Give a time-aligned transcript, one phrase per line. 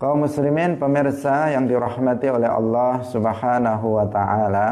[0.00, 4.68] Kaum muslimin pemirsa yang dirahmati oleh Allah Subhanahu wa taala.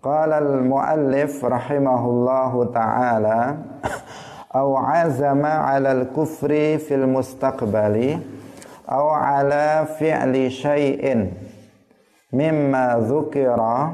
[0.00, 3.68] Qala al-muallif rahimahullahu taala
[4.48, 4.68] aw
[5.04, 8.16] azama 'ala al-kufri fil mustaqbali
[8.88, 11.28] aw 'ala fi'li syai'in
[12.32, 13.92] mimma dzukira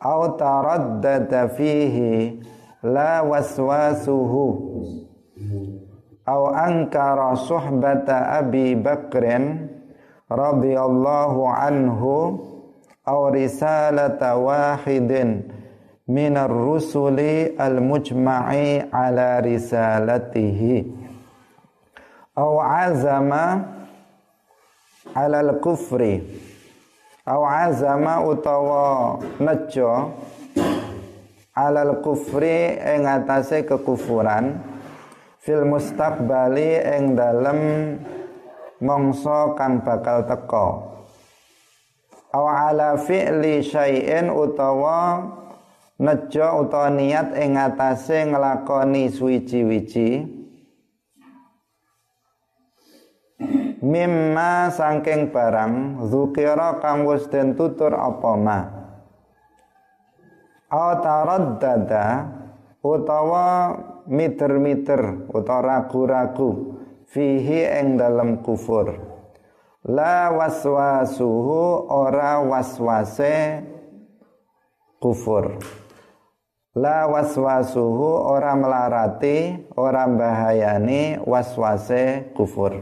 [0.00, 2.40] aw taraddada fihi
[2.88, 4.67] la waswasuhu
[6.28, 9.64] aw ankara suhbata Abi Bakrin
[10.28, 12.36] radhiyallahu anhu
[13.08, 15.48] aw risalata wahidin
[16.04, 20.84] minar rusuli al-mujma'i ala risalatihi.
[22.36, 23.64] Aw azama
[25.16, 26.20] ala al-kufri
[27.24, 30.12] aw azama utawa nejo
[31.56, 34.76] ala al-kufri ing atase kekufuran
[35.48, 37.60] fil mustaqbali ing dalem
[38.84, 40.68] mongso kang bakal teko
[42.36, 45.24] aw ala fi'li syai'in utawa
[45.96, 50.36] nejo utawa niat ing atase nglakoni suwiji-wiji.
[53.78, 58.60] Mimma sangking barang zukira kang wis den tutur apa ma?
[60.68, 62.06] Aw taraddada
[62.84, 63.72] utawa
[64.08, 66.80] miter-miter utawa ragu-ragu
[67.12, 68.96] fihi ing dalam kufur.
[69.88, 73.62] La waswasuhu ora waswase
[75.00, 75.56] kufur.
[76.76, 82.74] La waswasuhu ora melarati ora bahayani waswase kufur.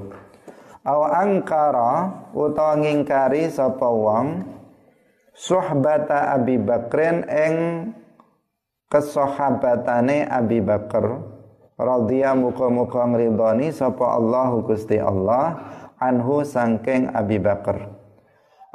[0.86, 4.46] Aw angkara utawa ngingkari sapa wong
[5.34, 7.54] suhbata Abi Bakrin ing
[8.86, 11.36] kesahabatane Abi Bakar
[11.76, 15.58] radhiya muka-muka ngridoni sapa Allah Gusti Allah
[16.00, 17.92] anhu sangking Abi Bakar.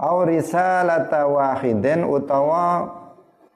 [0.02, 2.90] Au risalata wahidin utawa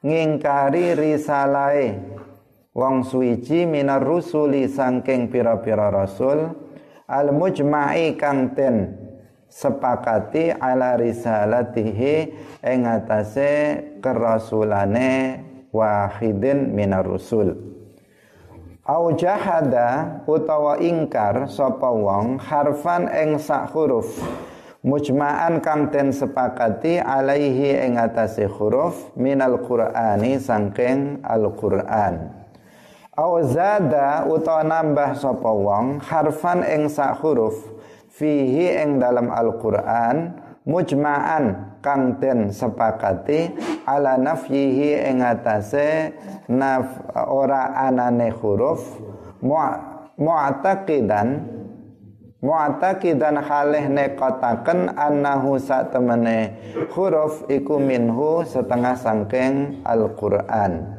[0.05, 1.97] ngingkari risalae
[2.77, 6.53] wong suwiji minar rusuli sangking pira-pira rasul
[7.09, 8.93] al mujma'i kang ten
[9.49, 12.15] sepakati ala risalatihi
[12.61, 15.41] ing atase kerasulane
[15.75, 17.75] wahidin minar rusul.
[18.85, 24.05] Au jahada utawa ingkar sapa wong harfan ing sak huruf
[24.85, 32.29] mujma'an kang den sepakati alaihi ing atase huruf minal qur'ani sangking al-qur'an.
[33.17, 37.57] Au zada utawa nambah sapa wong harfan ing sak huruf
[38.13, 43.53] fihi ing dalam al-qur'an mujma'an kang den sepakati
[43.85, 46.17] ala nafyihi ing atase
[46.49, 48.81] naf ora anane huruf
[50.17, 51.45] mu'taqidan
[52.41, 56.57] mu'taqidan halih nekotaken annahu satemene
[56.97, 60.97] huruf iku minhu setengah sangking Al-Qur'an.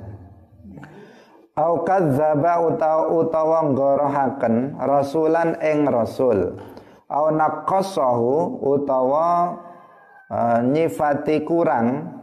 [1.57, 6.53] Au kadzdzaba utawa utawa nggorohaken rasulan ing rasul.
[7.09, 9.57] Au naqasahu utawa
[10.67, 12.19] nyifati kurang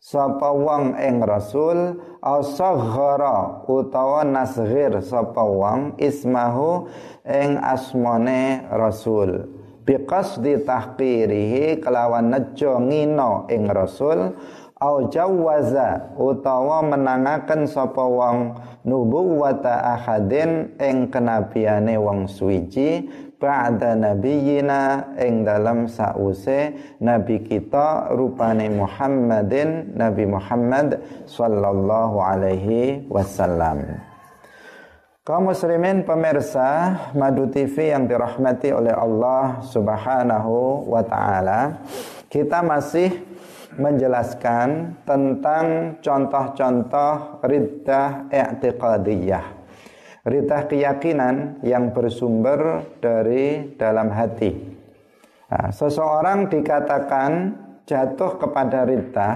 [0.00, 6.88] sapa wong ing rasul au saghara utawa nasghir sapa wong ismahu
[7.28, 9.44] ing asmane rasul.
[9.84, 14.32] Biqasdi tahqirihi kelawan nejo ngino ing rasul
[14.80, 18.56] au jawaza utawa menangaken sapa wong
[18.88, 23.04] nubuwata ahadin ing kenabiane wong suwiji
[23.40, 33.96] ba'da nabiyina ing dalam sause nabi kita rupane Muhammadin Nabi Muhammad sallallahu alaihi wasallam.
[35.24, 41.80] Kaum muslimin pemirsa Madu TV yang dirahmati oleh Allah Subhanahu wa taala,
[42.28, 43.14] kita masih
[43.76, 49.59] menjelaskan tentang contoh-contoh riddah i'tiqadiyah
[50.20, 54.52] Ritah keyakinan yang bersumber dari dalam hati.
[55.48, 57.56] Nah, seseorang dikatakan
[57.88, 59.34] jatuh kepada ritah.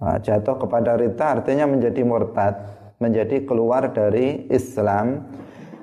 [0.00, 2.56] Nah, jatuh kepada ritah artinya menjadi murtad,
[3.04, 5.28] menjadi keluar dari Islam.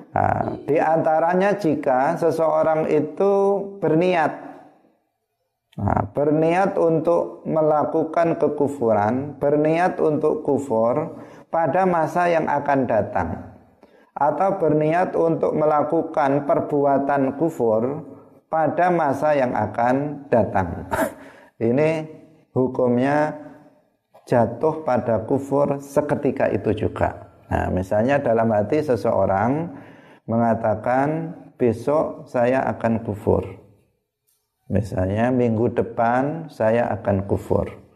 [0.09, 4.33] Nah, di antaranya jika seseorang itu berniat
[5.77, 11.21] nah, berniat untuk melakukan kekufuran, berniat untuk kufur
[11.53, 13.56] pada masa yang akan datang
[14.17, 18.01] atau berniat untuk melakukan perbuatan kufur
[18.49, 20.89] pada masa yang akan datang.
[21.69, 22.05] Ini
[22.57, 23.37] hukumnya
[24.25, 27.29] jatuh pada kufur seketika itu juga.
[27.47, 29.71] Nah, misalnya dalam hati seseorang
[30.27, 33.45] mengatakan besok saya akan kufur.
[34.67, 37.86] Misalnya minggu depan saya akan kufur.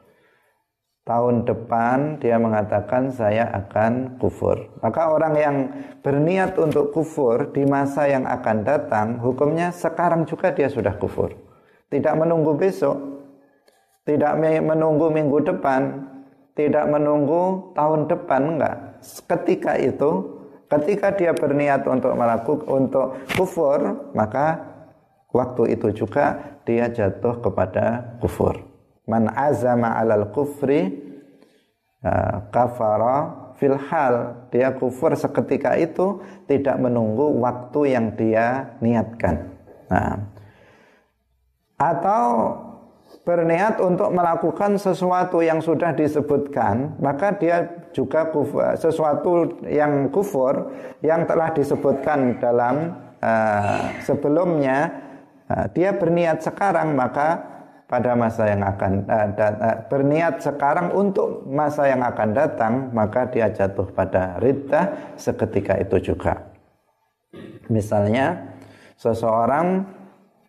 [1.01, 4.69] Tahun depan dia mengatakan saya akan kufur.
[4.85, 5.57] Maka orang yang
[6.05, 11.33] berniat untuk kufur di masa yang akan datang, hukumnya sekarang juga dia sudah kufur.
[11.89, 13.01] Tidak menunggu besok,
[14.05, 16.05] tidak menunggu minggu depan,
[16.53, 18.77] tidak menunggu tahun depan enggak.
[19.25, 20.11] Ketika itu,
[20.69, 24.61] ketika dia berniat untuk melakukan untuk kufur, maka
[25.33, 28.70] waktu itu juga dia jatuh kepada kufur.
[29.09, 30.93] Man azama 'alal kufri
[32.05, 34.47] uh, kafara fil hal.
[34.53, 39.53] Dia kufur seketika itu tidak menunggu waktu yang dia niatkan.
[39.89, 40.15] Nah,
[41.77, 42.25] atau
[43.27, 50.71] berniat untuk melakukan sesuatu yang sudah disebutkan, maka dia juga kufur, sesuatu yang kufur
[51.03, 55.09] yang telah disebutkan dalam uh, sebelumnya
[55.51, 57.50] Nah, dia berniat sekarang maka
[57.91, 63.51] pada masa yang akan uh, uh, berniat sekarang untuk masa yang akan datang maka dia
[63.51, 66.39] jatuh pada riddah seketika itu juga.
[67.67, 68.55] Misalnya
[68.95, 69.83] seseorang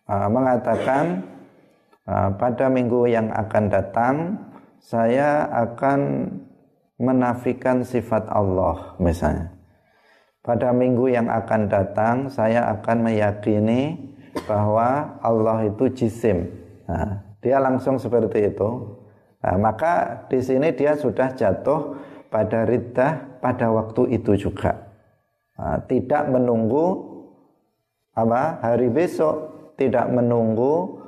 [0.07, 1.27] uh, mengatakan
[2.07, 4.15] uh, pada minggu yang akan datang
[4.79, 6.31] saya akan
[6.95, 9.51] menafikan sifat Allah misalnya.
[10.43, 13.99] Pada minggu yang akan datang saya akan meyakini
[14.47, 16.47] bahwa Allah itu jisim.
[16.83, 18.69] Nah, dia langsung seperti itu.
[19.43, 21.99] Nah, maka di sini dia sudah jatuh
[22.31, 24.87] pada riddah pada waktu itu juga.
[25.59, 27.11] Nah, tidak menunggu
[28.15, 31.03] apa hari besok, tidak menunggu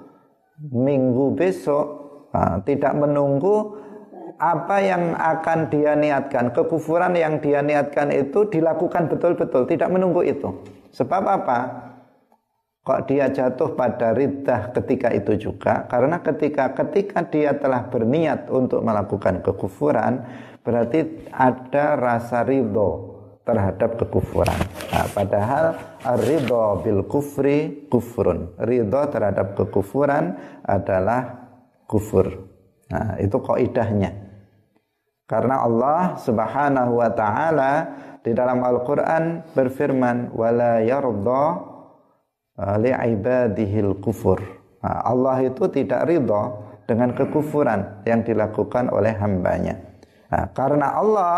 [0.60, 1.88] minggu besok,
[2.36, 3.80] nah, tidak menunggu
[4.36, 10.52] apa yang akan dia niatkan, kekufuran yang dia niatkan itu dilakukan betul-betul, tidak menunggu itu.
[10.92, 11.60] Sebab apa?
[12.86, 18.86] Kok dia jatuh pada riddah ketika itu juga karena ketika ketika dia telah berniat untuk
[18.86, 20.22] melakukan kekufuran
[20.62, 23.16] berarti ada rasa ridho
[23.46, 24.58] terhadap kekufuran.
[24.90, 25.66] Nah, padahal
[26.26, 28.58] ridho bil kufri kufrun.
[28.58, 30.34] Ridho terhadap kekufuran
[30.66, 31.46] adalah
[31.86, 32.26] kufur.
[32.90, 34.26] Nah, itu kaidahnya.
[35.30, 37.74] Karena Allah Subhanahu wa taala
[38.22, 41.75] di dalam Al-Qur'an berfirman wala yardha
[42.60, 44.40] li'ibadihil kufur.
[44.80, 49.76] Nah, Allah itu tidak ridho dengan kekufuran yang dilakukan oleh hambanya.
[50.26, 51.38] Nah, karena Allah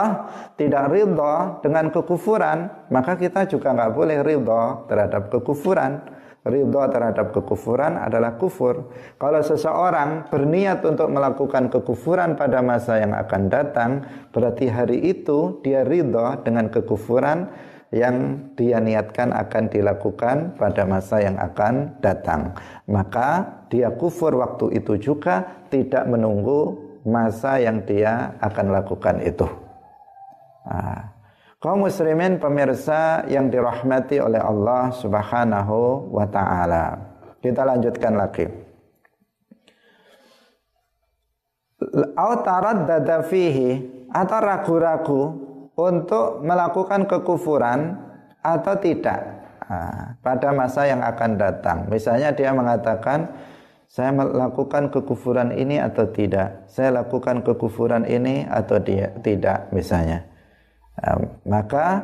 [0.55, 6.15] tidak ridho dengan kekufuran, maka kita juga nggak boleh ridho terhadap kekufuran.
[6.47, 8.87] Ridho terhadap kekufuran adalah kufur.
[9.19, 13.91] Kalau seseorang berniat untuk melakukan kekufuran pada masa yang akan datang,
[14.31, 17.51] berarti hari itu dia ridho dengan kekufuran
[17.91, 22.51] yang dia niatkan akan dilakukan pada masa yang akan datang.
[22.91, 26.75] Maka dia kufur waktu itu juga tidak menunggu
[27.07, 29.47] masa yang dia akan lakukan itu.
[30.67, 31.15] Nah,
[31.63, 36.99] kaum muslimin pemirsa yang dirahmati oleh Allah Subhanahu wa taala.
[37.39, 38.45] Kita lanjutkan lagi.
[44.07, 45.46] Atau ragu-ragu
[45.77, 47.93] untuk melakukan kekufuran
[48.41, 49.21] atau tidak
[49.69, 51.85] nah, pada masa yang akan datang.
[51.87, 53.29] Misalnya dia mengatakan
[53.87, 60.27] saya melakukan kekufuran ini atau tidak, saya lakukan kekufuran ini atau dia, tidak misalnya.
[60.97, 62.03] Nah, maka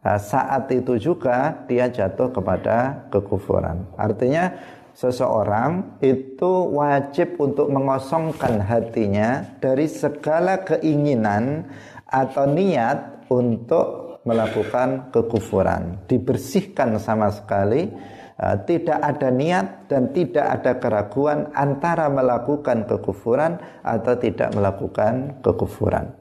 [0.00, 3.84] nah, saat itu juga dia jatuh kepada kekufuran.
[3.94, 4.50] Artinya
[4.96, 11.68] seseorang itu wajib untuk mengosongkan hatinya dari segala keinginan
[12.10, 16.04] atau niat untuk melakukan kekufuran.
[16.04, 17.88] Dibersihkan sama sekali
[18.36, 26.12] uh, tidak ada niat dan tidak ada keraguan antara melakukan kekufuran atau tidak melakukan kekufuran.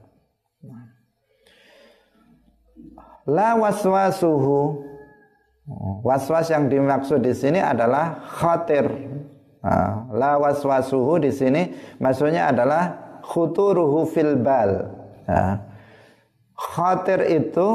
[3.29, 4.88] La waswasuhu.
[6.01, 8.89] Waswas yang dimaksud di sini adalah khatir.
[10.10, 11.62] La waswasuhu di sini
[12.01, 14.98] maksudnya adalah khuturuhu fil bal.
[15.29, 15.68] Uh,
[16.59, 17.67] Khatir itu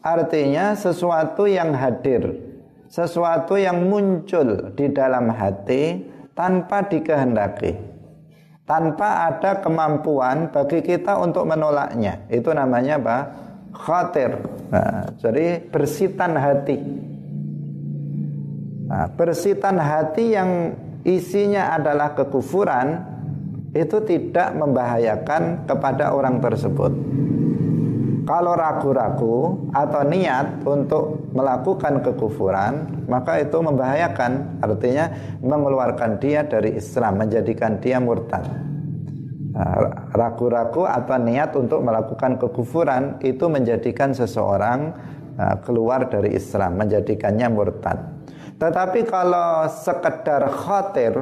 [0.00, 2.40] artinya sesuatu yang hadir,
[2.88, 7.76] sesuatu yang muncul di dalam hati tanpa dikehendaki,
[8.64, 12.24] tanpa ada kemampuan bagi kita untuk menolaknya.
[12.32, 13.18] Itu namanya apa?
[13.76, 14.40] Khatir.
[14.72, 16.80] Nah, jadi bersitan hati.
[18.88, 20.72] Nah, bersitan hati yang
[21.04, 23.04] isinya adalah kekufuran
[23.76, 26.90] itu tidak membahayakan kepada orang tersebut.
[28.26, 34.60] Kalau ragu-ragu atau niat untuk melakukan kekufuran, maka itu membahayakan.
[34.60, 35.10] Artinya
[35.40, 38.44] mengeluarkan dia dari Islam, menjadikan dia murtad.
[39.50, 44.94] Nah, ragu-ragu atau niat untuk melakukan kekufuran itu menjadikan seseorang
[45.36, 47.98] uh, keluar dari Islam, menjadikannya murtad.
[48.60, 51.14] Tetapi kalau sekedar khatir,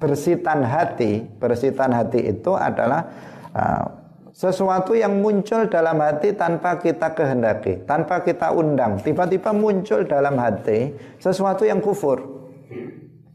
[0.00, 3.08] bersitan hati, bersitan hati itu adalah
[3.56, 3.99] uh,
[4.40, 8.96] sesuatu yang muncul dalam hati tanpa kita kehendaki, tanpa kita undang.
[8.96, 12.24] Tiba-tiba muncul dalam hati sesuatu yang kufur.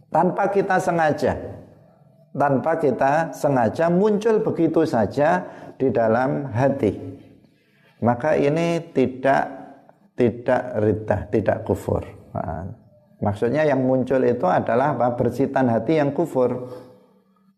[0.09, 1.37] Tanpa kita sengaja.
[2.33, 5.45] Tanpa kita sengaja muncul begitu saja
[5.77, 6.97] di dalam hati.
[8.01, 9.45] Maka ini tidak
[10.17, 12.01] tidak ridah, tidak kufur.
[12.33, 12.65] Nah,
[13.21, 15.13] maksudnya yang muncul itu adalah apa?
[15.13, 16.65] Bersitan hati yang kufur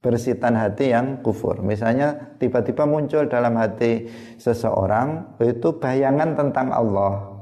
[0.07, 1.59] bersitan hati yang kufur.
[1.59, 4.07] Misalnya tiba-tiba muncul dalam hati
[4.39, 7.35] seseorang itu bayangan tentang Allah.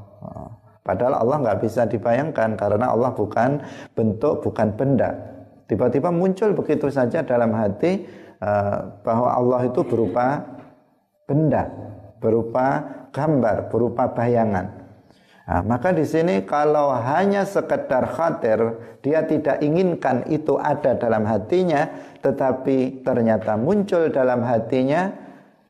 [0.85, 3.61] Padahal Allah nggak bisa dibayangkan karena Allah bukan
[3.97, 5.13] bentuk, bukan benda.
[5.65, 8.05] Tiba-tiba muncul begitu saja dalam hati
[8.41, 10.45] eh, bahwa Allah itu berupa
[11.25, 11.69] benda,
[12.21, 14.84] berupa gambar, berupa bayangan.
[15.45, 21.85] Nah, maka di sini kalau hanya sekedar khatir, dia tidak inginkan itu ada dalam hatinya,
[22.25, 25.13] tetapi ternyata muncul dalam hatinya,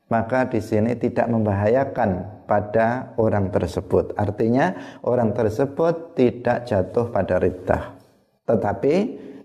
[0.08, 4.16] maka di sini tidak membahayakan pada orang tersebut.
[4.16, 7.92] Artinya orang tersebut tidak jatuh pada riddah.
[8.48, 8.94] Tetapi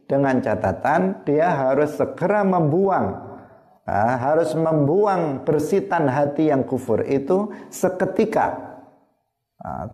[0.07, 3.07] dengan catatan dia harus segera membuang
[3.83, 8.70] nah, harus membuang bersitan hati yang kufur itu seketika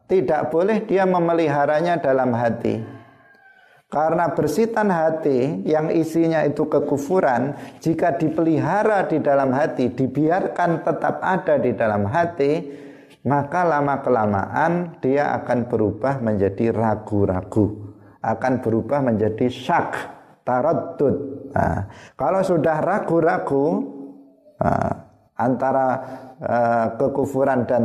[0.07, 2.97] tidak boleh dia memeliharanya dalam hati.
[3.87, 11.55] Karena bersitan hati yang isinya itu kekufuran, jika dipelihara di dalam hati, dibiarkan tetap ada
[11.55, 12.67] di dalam hati,
[13.23, 19.95] maka lama-kelamaan dia akan berubah menjadi ragu-ragu, akan berubah menjadi syak,
[20.43, 21.15] taraddud.
[21.55, 21.87] Nah,
[22.19, 23.87] kalau sudah ragu-ragu
[24.59, 24.91] nah,
[25.39, 25.87] antara
[26.43, 27.83] uh, kekufuran dan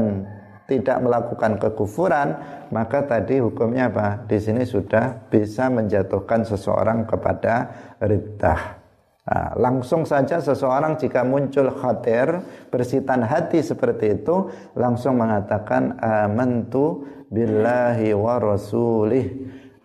[0.72, 2.32] tidak melakukan kekufuran,
[2.72, 4.24] maka tadi hukumnya apa?
[4.24, 7.68] Di sini sudah bisa menjatuhkan seseorang kepada
[8.00, 8.80] riddah.
[9.22, 18.16] Nah, langsung saja seseorang jika muncul khatir, bersitan hati seperti itu, langsung mengatakan amantu billahi
[18.16, 19.28] wa rasulih.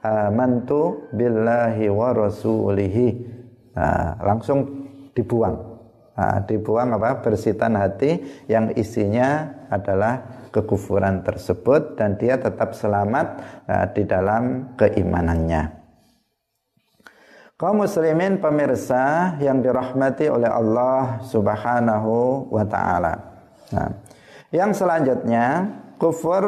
[0.02, 3.10] Amantu billahi wa rasulihi.
[3.76, 5.78] Nah, langsung dibuang.
[6.18, 7.22] Nah, dibuang apa?
[7.22, 8.18] Bersitan hati
[8.50, 13.28] yang isinya adalah kekufuran tersebut dan dia tetap selamat
[13.68, 15.78] uh, di dalam keimanannya.
[17.58, 23.18] Kaum muslimin pemirsa yang dirahmati oleh Allah Subhanahu wa taala.
[23.74, 23.90] Nah,
[24.54, 25.66] yang selanjutnya
[25.98, 26.44] kufur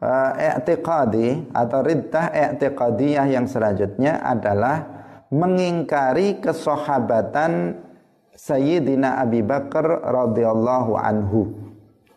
[0.00, 4.88] uh, i'tiqadi atau riddah i'tiqadiyah yang selanjutnya adalah
[5.28, 7.84] mengingkari kesahabatan
[8.32, 11.52] Sayyidina Abi Bakar radhiyallahu anhu.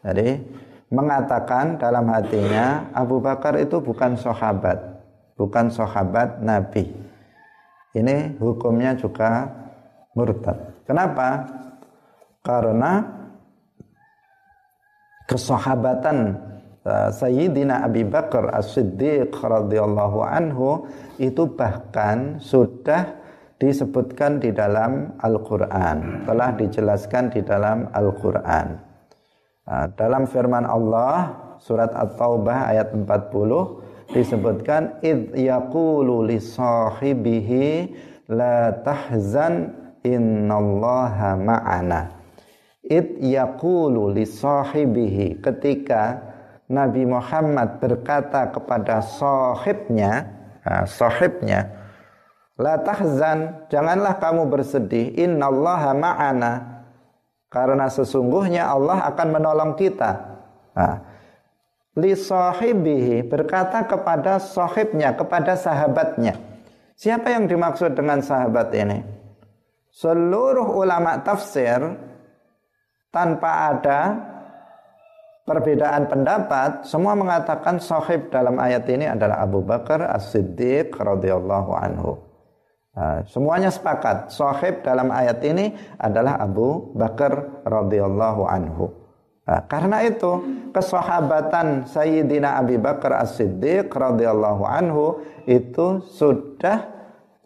[0.05, 0.39] Jadi
[0.91, 4.77] mengatakan dalam hatinya Abu Bakar itu bukan sahabat,
[5.39, 6.91] bukan sahabat Nabi.
[7.95, 9.47] Ini hukumnya juga
[10.11, 10.83] murtad.
[10.83, 11.47] Kenapa?
[12.43, 13.03] Karena
[15.31, 16.35] kesahabatan
[16.83, 23.15] uh, Sayyidina Abi Bakar As-Siddiq radhiyallahu anhu itu bahkan sudah
[23.61, 28.90] disebutkan di dalam Al-Qur'an, telah dijelaskan di dalam Al-Qur'an.
[29.61, 37.93] Nah, dalam firman Allah surat At-Taubah ayat 40 disebutkan id yaqulu li sahibihi
[38.25, 39.69] la tahzan
[40.01, 42.09] innallaha ma'ana.
[42.81, 46.19] Id yaqulu li sahibihi ketika
[46.65, 50.25] Nabi Muhammad berkata kepada sahibnya,
[50.65, 51.69] nah, sahibnya,
[52.57, 56.70] la tahzan, janganlah kamu bersedih, innallaha ma'ana
[57.51, 60.11] karena sesungguhnya Allah akan menolong kita.
[60.71, 60.95] Nah,
[61.99, 66.39] li sahibihi berkata kepada sahibnya, kepada sahabatnya.
[66.95, 69.03] Siapa yang dimaksud dengan sahabat ini?
[69.91, 71.83] Seluruh ulama tafsir
[73.11, 73.99] tanpa ada
[75.43, 82.30] perbedaan pendapat, semua mengatakan sahib dalam ayat ini adalah Abu Bakar As-Siddiq radhiyallahu anhu.
[82.91, 84.35] Nah, semuanya sepakat.
[84.35, 88.91] Sahib dalam ayat ini adalah Abu Bakar radhiyallahu anhu.
[89.47, 90.43] Nah, karena itu
[90.75, 96.91] kesahabatan Sayyidina Abi Bakar As-Siddiq radhiyallahu anhu itu sudah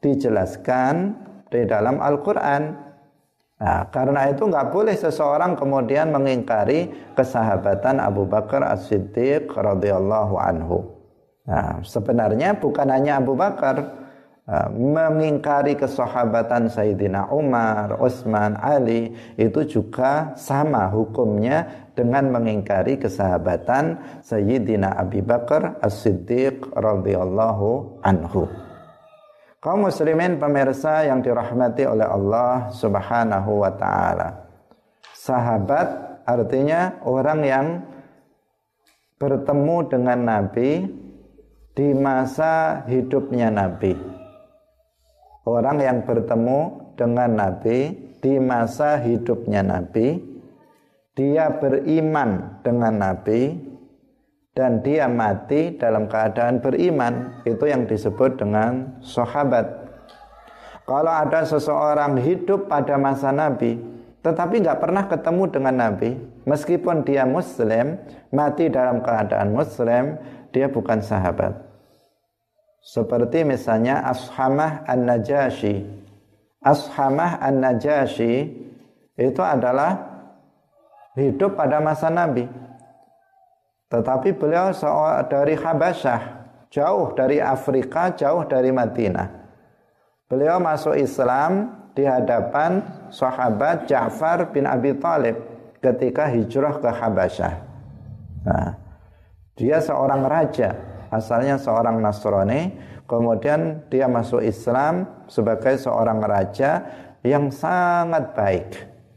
[0.01, 1.13] dijelaskan
[1.53, 2.81] di dalam Al-Qur'an.
[3.55, 10.89] Nah, karena itu nggak boleh seseorang kemudian mengingkari kesahabatan Abu Bakar As-Siddiq radhiyallahu anhu.
[11.45, 14.04] Nah, sebenarnya bukan hanya Abu Bakar
[14.77, 25.25] mengingkari kesahabatan Sayyidina Umar, Utsman, Ali itu juga sama hukumnya dengan mengingkari kesahabatan Sayyidina Abu
[25.25, 28.45] Bakar As-Siddiq radhiyallahu anhu.
[29.57, 34.45] Kaum muslimin pemirsa yang dirahmati oleh Allah Subhanahu wa taala.
[35.09, 37.67] Sahabat artinya orang yang
[39.17, 40.85] bertemu dengan Nabi
[41.73, 44.14] di masa hidupnya Nabi.
[45.45, 50.17] Orang yang bertemu dengan Nabi di masa hidupnya Nabi,
[51.13, 53.53] dia beriman dengan Nabi,
[54.57, 57.45] dan dia mati dalam keadaan beriman.
[57.45, 59.85] Itu yang disebut dengan sahabat.
[60.89, 66.17] Kalau ada seseorang hidup pada masa Nabi tetapi nggak pernah ketemu dengan Nabi
[66.49, 68.01] meskipun dia muslim
[68.33, 70.17] mati dalam keadaan muslim
[70.49, 71.53] dia bukan sahabat
[72.86, 75.82] seperti misalnya Ashamah An-Najashi
[76.62, 78.54] Ashamah An-Najashi
[79.18, 80.06] itu adalah
[81.18, 82.46] hidup pada masa Nabi
[83.86, 84.74] tetapi beliau
[85.30, 86.22] dari Habasyah,
[86.74, 89.30] jauh dari Afrika, jauh dari Madinah.
[90.25, 92.82] Beliau masuk Islam di hadapan
[93.13, 95.38] sahabat Ja'far bin Abi Talib
[95.80, 97.54] ketika hijrah ke Habasyah.
[98.50, 98.70] Nah,
[99.54, 100.74] dia seorang raja,
[101.12, 102.74] asalnya seorang Nasrani,
[103.09, 106.85] kemudian dia masuk Islam sebagai seorang raja
[107.25, 108.69] yang sangat baik.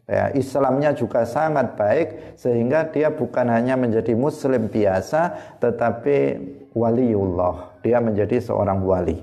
[0.09, 6.41] Ya, Islamnya juga sangat baik sehingga dia bukan hanya menjadi muslim biasa tetapi
[6.73, 7.77] waliullah.
[7.85, 9.21] Dia menjadi seorang wali.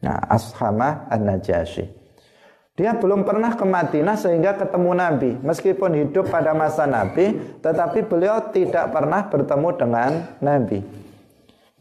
[0.00, 2.02] Nah Ashamah An-Najasyi
[2.72, 5.30] dia belum pernah ke Madinah sehingga ketemu Nabi.
[5.44, 10.80] Meskipun hidup pada masa Nabi tetapi beliau tidak pernah bertemu dengan Nabi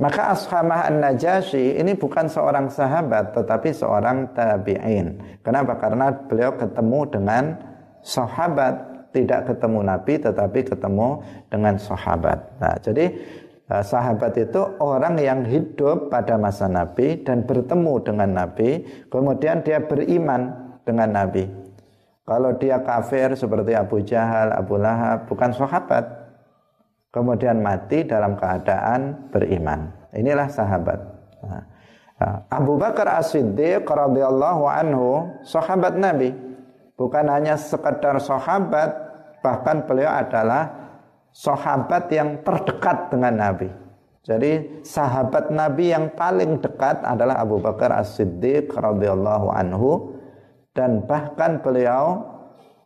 [0.02, 5.22] maka Ashamah An-Najasyi ini bukan seorang sahabat tetapi seorang tabi'in.
[5.46, 5.78] Kenapa?
[5.78, 7.44] Karena beliau ketemu dengan
[8.02, 11.22] sahabat tidak ketemu Nabi tetapi ketemu
[11.54, 12.40] dengan sahabat.
[12.58, 13.14] Nah, jadi
[13.70, 18.82] eh, sahabat itu orang yang hidup pada masa Nabi dan bertemu dengan Nabi,
[19.14, 21.46] kemudian dia beriman dengan Nabi.
[22.26, 26.22] Kalau dia kafir seperti Abu Jahal, Abu Lahab, bukan sahabat.
[27.12, 30.01] Kemudian mati dalam keadaan beriman.
[30.12, 31.00] Inilah sahabat.
[32.52, 36.30] Abu Bakar As-Siddiq radhiyallahu anhu sahabat Nabi.
[36.94, 38.94] Bukan hanya sekedar sahabat
[39.42, 40.70] bahkan beliau adalah
[41.34, 43.70] sahabat yang terdekat dengan Nabi.
[44.22, 50.14] Jadi sahabat Nabi yang paling dekat adalah Abu Bakar As-Siddiq radhiyallahu anhu.
[50.72, 52.22] Dan bahkan beliau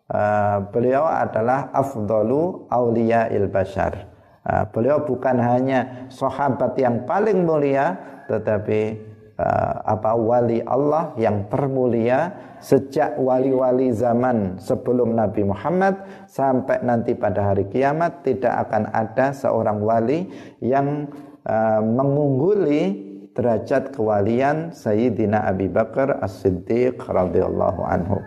[0.09, 4.14] uh, beliau adalah afdalu aulia il bashar.
[4.45, 7.97] Uh, beliau bukan hanya sahabat yang paling mulia
[8.29, 8.93] tetapi
[9.41, 12.29] uh, apa wali Allah yang termulia
[12.61, 15.97] sejak wali-wali zaman sebelum Nabi Muhammad
[16.29, 20.29] sampai nanti pada hari kiamat tidak akan ada seorang wali
[20.61, 21.09] yang
[21.45, 23.05] uh, mengungguli
[23.35, 28.23] derajat kewalian Sayyidina Abi Bakar As-Siddiq radhiyallahu anhu.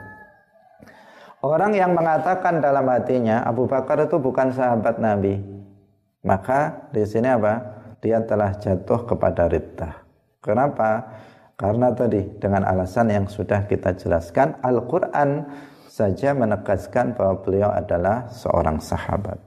[1.40, 5.57] Orang yang mengatakan dalam hatinya Abu Bakar itu bukan sahabat Nabi,
[6.26, 7.54] maka di sini apa?
[7.98, 9.94] Dia telah jatuh kepada riddah.
[10.38, 11.02] Kenapa?
[11.58, 15.42] Karena tadi dengan alasan yang sudah kita jelaskan Al-Quran
[15.90, 19.42] saja menegaskan bahwa beliau adalah seorang sahabat.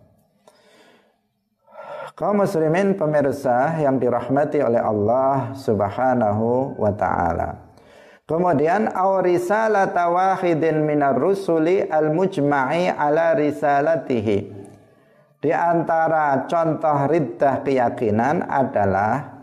[2.12, 7.72] Kaum muslimin pemirsa yang dirahmati oleh Allah Subhanahu wa taala.
[8.28, 14.61] Kemudian aw risalata wahidin minar rusuli al-mujma'i ala risalatihi.
[15.42, 19.42] Di antara contoh riddah keyakinan adalah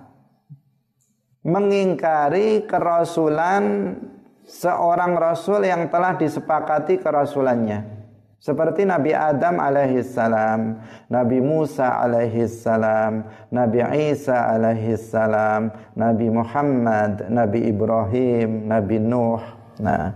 [1.43, 3.99] mengingkari kerasulan
[4.47, 7.99] seorang rasul yang telah disepakati kerasulannya.
[8.39, 10.79] Seperti Nabi Adam alaihissalam,
[11.11, 13.83] Nabi Musa alaihissalam, Nabi
[14.15, 19.43] Isa alaihissalam, Nabi Muhammad, Nabi Ibrahim, Nabi Nuh.
[19.83, 20.15] Nah,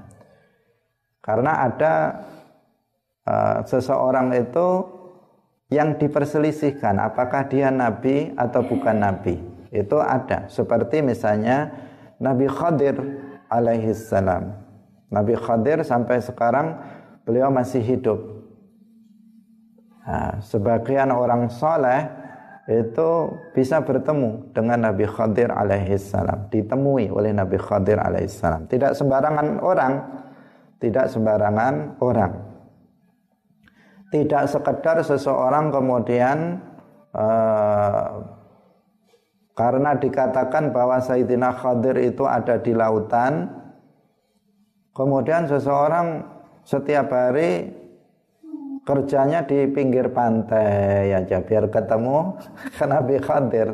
[1.19, 1.95] karena ada
[3.27, 4.87] uh, seseorang itu
[5.73, 9.41] yang diperselisihkan apakah dia nabi atau bukan nabi?
[9.73, 10.53] Itu ada.
[10.53, 11.73] Seperti misalnya
[12.21, 12.93] Nabi Khadir
[13.49, 14.53] alaihi salam.
[15.09, 16.77] Nabi Khadir sampai sekarang
[17.25, 18.21] beliau masih hidup.
[20.05, 22.05] Nah, sebagian orang soleh
[22.69, 26.53] itu bisa bertemu dengan Nabi Khadir alaihi salam.
[26.53, 28.69] Ditemui oleh Nabi Khadir alaihi salam.
[28.69, 29.95] Tidak sembarangan orang.
[30.77, 32.52] Tidak sembarangan orang
[34.13, 36.61] tidak sekedar seseorang kemudian
[37.17, 38.21] uh,
[39.57, 43.49] karena dikatakan bahwa Sayyidina Khadir itu ada di lautan
[44.93, 46.29] kemudian seseorang
[46.63, 47.73] setiap hari
[48.83, 52.37] kerjanya di pinggir pantai aja biar ketemu
[52.93, 53.69] Nabi Khadir.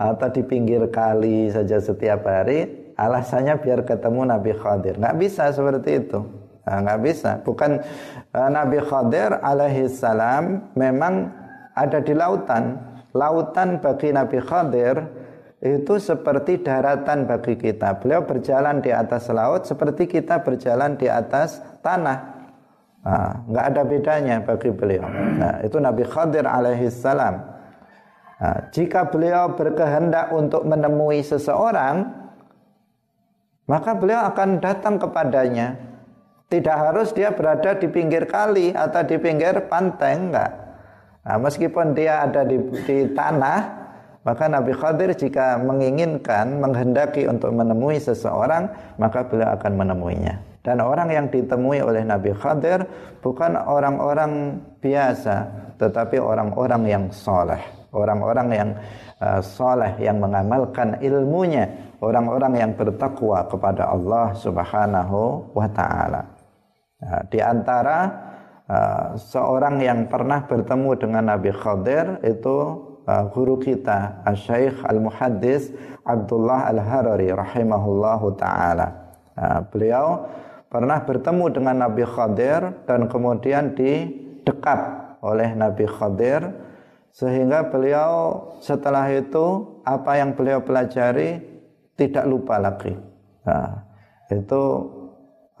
[0.00, 2.64] Atau di pinggir kali saja setiap hari
[2.96, 4.96] alasannya biar ketemu Nabi Khadir.
[4.96, 6.39] Nggak bisa seperti itu
[6.70, 7.42] Nah, nggak bisa.
[7.42, 7.82] Bukan
[8.30, 11.34] uh, Nabi Khadir alaihi salam memang
[11.74, 12.78] ada di lautan.
[13.10, 15.02] Lautan bagi Nabi Khadir
[15.58, 17.98] itu seperti daratan bagi kita.
[17.98, 22.38] Beliau berjalan di atas laut seperti kita berjalan di atas tanah.
[23.02, 25.10] Nah, nggak ada bedanya bagi beliau.
[25.10, 27.50] Nah, itu Nabi Khadir alaihi salam.
[28.38, 32.14] Nah, jika beliau berkehendak untuk menemui seseorang,
[33.66, 35.89] maka beliau akan datang kepadanya
[36.50, 40.50] tidak harus dia berada di pinggir kali atau di pinggir pantai, enggak.
[41.22, 42.58] Nah, meskipun dia ada di,
[42.90, 43.58] di tanah,
[44.26, 48.66] maka Nabi Khadir jika menginginkan, menghendaki untuk menemui seseorang,
[48.98, 50.34] maka beliau akan menemuinya.
[50.60, 52.84] Dan orang yang ditemui oleh Nabi Khadir
[53.22, 57.62] bukan orang-orang biasa, tetapi orang-orang yang soleh.
[57.94, 58.70] Orang-orang yang
[59.22, 61.94] uh, soleh, yang mengamalkan ilmunya.
[62.02, 66.39] Orang-orang yang bertakwa kepada Allah subhanahu wa ta'ala.
[67.00, 67.98] Nah, di antara
[68.68, 72.56] uh, seorang yang pernah bertemu dengan Nabi Khadir itu
[73.08, 75.72] uh, guru kita Syekh Al-Muhaddis
[76.04, 79.16] Abdullah Al-Harari rahimahullahu taala.
[79.32, 80.28] Uh, beliau
[80.68, 86.52] pernah bertemu dengan Nabi Khadir dan kemudian didekap oleh Nabi Khadir
[87.10, 91.42] sehingga beliau setelah itu apa yang beliau pelajari
[91.98, 92.94] tidak lupa lagi.
[93.44, 93.82] Nah,
[94.30, 94.62] itu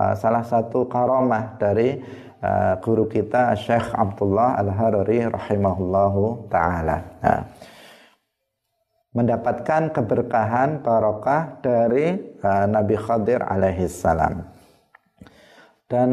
[0.00, 2.00] uh, salah satu karomah dari
[2.40, 7.04] uh, guru kita Syekh Abdullah Al-Harari rahimahullahu taala.
[7.20, 7.40] Nah,
[9.12, 14.46] mendapatkan keberkahan barokah dari uh, Nabi Khadir alaihi salam.
[15.90, 16.10] Dan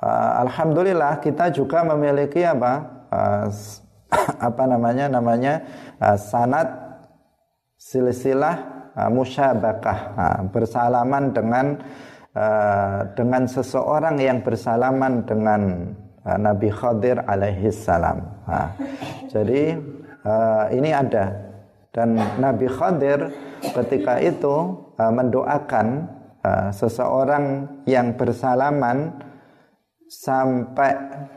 [0.00, 3.06] uh, alhamdulillah kita juga memiliki apa?
[3.12, 3.46] Uh,
[4.48, 5.12] apa namanya?
[5.12, 5.54] Namanya
[6.00, 6.72] uh, sanad
[7.76, 11.76] silsilah uh, musyabakah uh, bersalaman dengan
[12.34, 15.86] Eh, dengan seseorang yang bersalaman dengan
[16.26, 18.26] uh, Nabi Khadir alaihi salam.
[18.50, 18.74] Nah,
[19.30, 19.78] jadi
[20.26, 21.30] uh, ini ada
[21.94, 23.30] dan Nabi Khadir
[23.62, 24.50] ketika itu
[24.98, 26.10] uh, mendoakan
[26.42, 29.14] uh, seseorang yang bersalaman
[30.10, 30.90] sampai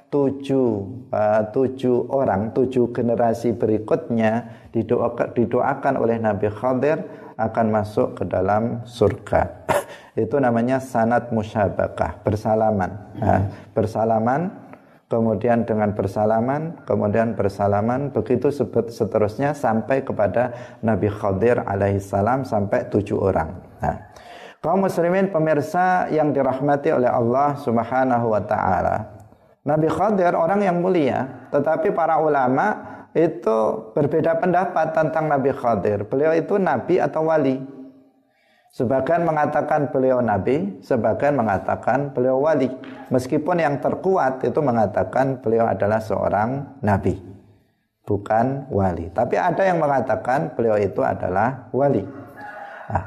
[0.10, 0.70] tujuh,
[1.14, 7.06] uh, tujuh orang, tujuh generasi berikutnya didoakan, didoakan oleh Nabi Khadir
[7.38, 9.70] akan masuk ke dalam surga.
[10.18, 13.46] Itu namanya sanat musyabakah bersalaman nah,
[13.78, 14.50] bersalaman
[15.06, 18.50] kemudian dengan bersalaman kemudian bersalaman begitu
[18.90, 24.10] seterusnya sampai kepada Nabi Khadir alaihissalam sampai tujuh orang nah,
[24.58, 28.98] kaum muslimin pemirsa yang dirahmati oleh Allah subhanahu wa ta'ala
[29.70, 33.58] Nabi Khadir orang yang mulia tetapi para ulama itu
[33.98, 36.06] berbeda pendapat tentang Nabi Khadir.
[36.06, 37.77] Beliau itu nabi atau wali.
[38.72, 42.70] Sebagian mengatakan beliau nabi, sebagian mengatakan beliau wali.
[43.10, 47.18] Meskipun yang terkuat itu mengatakan beliau adalah seorang nabi,
[48.04, 49.10] bukan wali.
[49.16, 52.04] Tapi ada yang mengatakan beliau itu adalah wali.
[52.92, 53.04] Nah,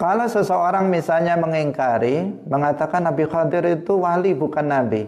[0.00, 5.04] kalau seseorang misalnya mengingkari, mengatakan Nabi Khadir itu wali bukan nabi,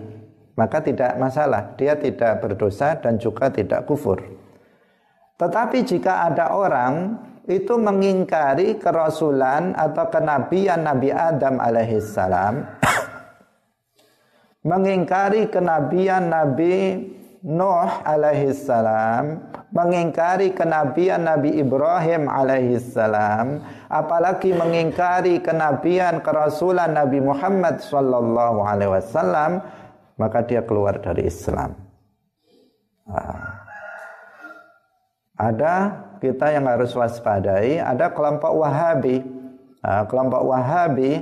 [0.53, 4.21] maka tidak masalah, dia tidak berdosa dan juga tidak kufur.
[5.41, 7.17] Tetapi jika ada orang
[7.51, 12.63] itu mengingkari kerasulan atau kenabian Nabi Adam alaihissalam
[14.71, 17.11] mengingkari kenabian Nabi
[17.43, 23.59] Nuh alaihissalam mengingkari kenabian Nabi Ibrahim alaihissalam
[23.91, 29.59] apalagi mengingkari kenabian kerasulan Nabi Muhammad sallallahu alaihi wasallam
[30.15, 31.75] maka dia keluar dari Islam.
[33.11, 33.59] Ah.
[35.35, 35.75] Ada
[36.23, 39.19] kita yang harus waspadai, ada kelompok Wahabi.
[39.83, 41.19] Nah, kelompok Wahabi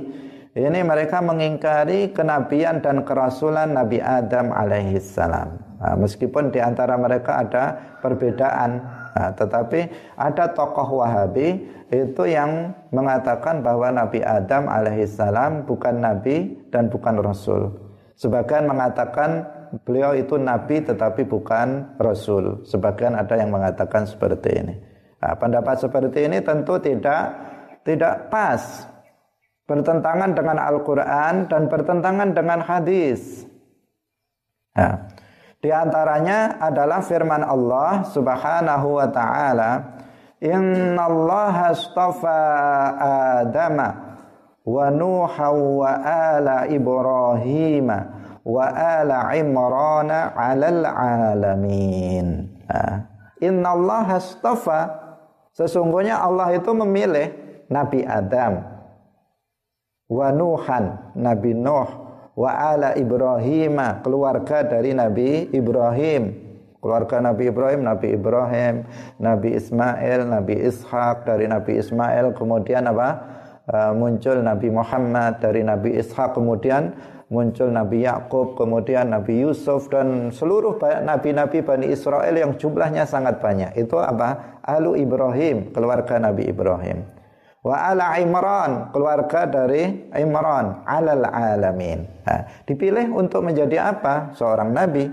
[0.53, 5.49] ini mereka mengingkari kenabian dan kerasulan Nabi Adam alaihissalam.
[5.81, 8.85] Nah, meskipun di antara mereka ada perbedaan,
[9.17, 16.93] nah, tetapi ada tokoh Wahabi itu yang mengatakan bahwa Nabi Adam alaihissalam bukan nabi dan
[16.93, 17.73] bukan rasul.
[18.21, 19.49] Sebagian mengatakan
[19.81, 22.61] beliau itu nabi tetapi bukan rasul.
[22.69, 24.90] Sebagian ada yang mengatakan seperti ini.
[25.21, 27.29] Nah, pendapat seperti ini tentu tidak
[27.85, 28.89] tidak pas.
[29.69, 33.45] Bertentangan dengan Al-Qur'an dan bertentangan dengan hadis.
[34.75, 35.07] Nah,
[35.61, 39.71] Di antaranya adalah firman Allah Subhanahu wa taala,
[40.41, 42.39] "Inna Allah astafa
[43.45, 44.17] Adama
[44.65, 47.93] wa Nuha wa ala Ibrahim
[48.41, 52.49] wa ala Imran 'alal alamin."
[53.37, 55.00] Inna Allah astafa
[55.51, 57.35] Sesungguhnya Allah itu memilih
[57.67, 58.63] Nabi Adam
[60.11, 61.89] wa Nuhan, Nabi Nuh
[62.35, 66.51] wa ala Ibrahim keluarga dari Nabi Ibrahim.
[66.81, 68.75] Keluarga Nabi Ibrahim Nabi Ibrahim
[69.21, 73.09] Nabi Ismail Nabi Ishak dari Nabi Ismail kemudian apa?
[73.69, 76.97] Uh, muncul Nabi Muhammad dari Nabi Ishak kemudian
[77.31, 83.71] muncul Nabi Yakub kemudian Nabi Yusuf dan seluruh nabi-nabi Bani Israel yang jumlahnya sangat banyak.
[83.79, 84.59] Itu apa?
[84.67, 87.07] Alu Ibrahim keluarga Nabi Ibrahim.
[87.63, 92.03] Wa ala Imran keluarga dari Imran alal alamin.
[92.27, 94.35] Nah, dipilih untuk menjadi apa?
[94.35, 95.07] Seorang nabi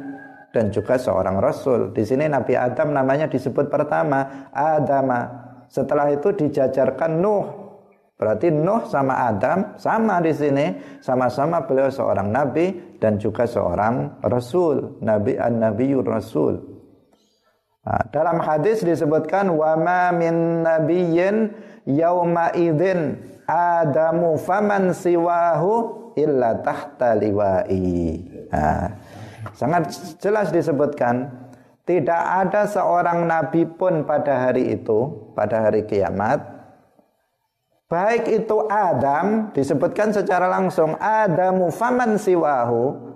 [0.51, 1.93] dan juga seorang rasul.
[1.93, 5.47] Di sini Nabi Adam namanya disebut pertama Adama.
[5.69, 7.68] Setelah itu dijajarkan Nuh
[8.19, 10.67] berarti Nuh sama Adam sama di sini
[10.99, 16.59] sama-sama beliau seorang nabi dan juga seorang rasul nabi an-nabiyur rasul
[17.87, 21.55] nah, dalam hadis disebutkan wama min nabiyyin
[21.87, 28.21] yauma idzin adamu faman siwahu illa tahta liwai.
[28.53, 28.93] Nah,
[29.55, 29.89] sangat
[30.21, 31.31] jelas disebutkan
[31.89, 36.58] tidak ada seorang nabi pun pada hari itu, pada hari kiamat
[37.89, 43.09] Baik itu Adam disebutkan secara langsung Adamu faman siwahu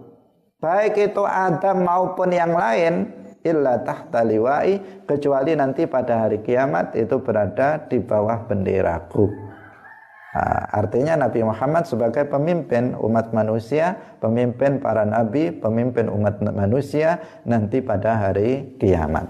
[0.62, 3.10] Baik itu Adam maupun yang lain
[3.42, 9.26] illa tahta liwai kecuali nanti pada hari kiamat itu berada di bawah benderaku.
[10.32, 17.82] Nah, artinya Nabi Muhammad sebagai pemimpin umat manusia, pemimpin para nabi, pemimpin umat manusia nanti
[17.82, 19.28] pada hari kiamat.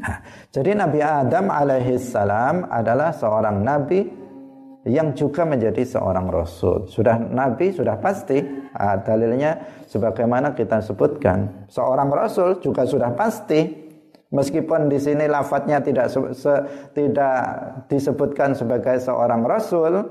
[0.00, 0.18] Nah,
[0.50, 4.23] jadi Nabi Adam alaihissalam adalah seorang nabi
[4.84, 6.84] yang juga menjadi seorang rasul.
[6.88, 8.40] Sudah nabi sudah pasti.
[8.74, 13.84] Nah, dalilnya sebagaimana kita sebutkan, seorang rasul juga sudah pasti.
[14.34, 16.54] Meskipun di sini lafadznya tidak se,
[16.90, 17.36] tidak
[17.86, 20.02] disebutkan sebagai seorang rasul,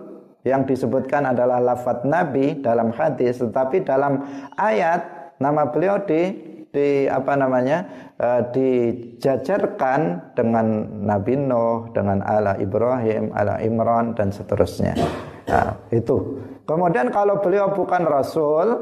[0.43, 4.23] yang disebutkan adalah lafadz nabi dalam hadis, tetapi dalam
[4.59, 7.85] ayat nama beliau di di apa namanya
[8.17, 14.97] uh, dijajarkan dengan Nabi Nuh, dengan ala Ibrahim, ala Imran dan seterusnya.
[15.45, 16.41] Nah, itu.
[16.65, 18.81] Kemudian kalau beliau bukan Rasul,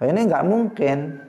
[0.00, 1.20] ini nggak mungkin.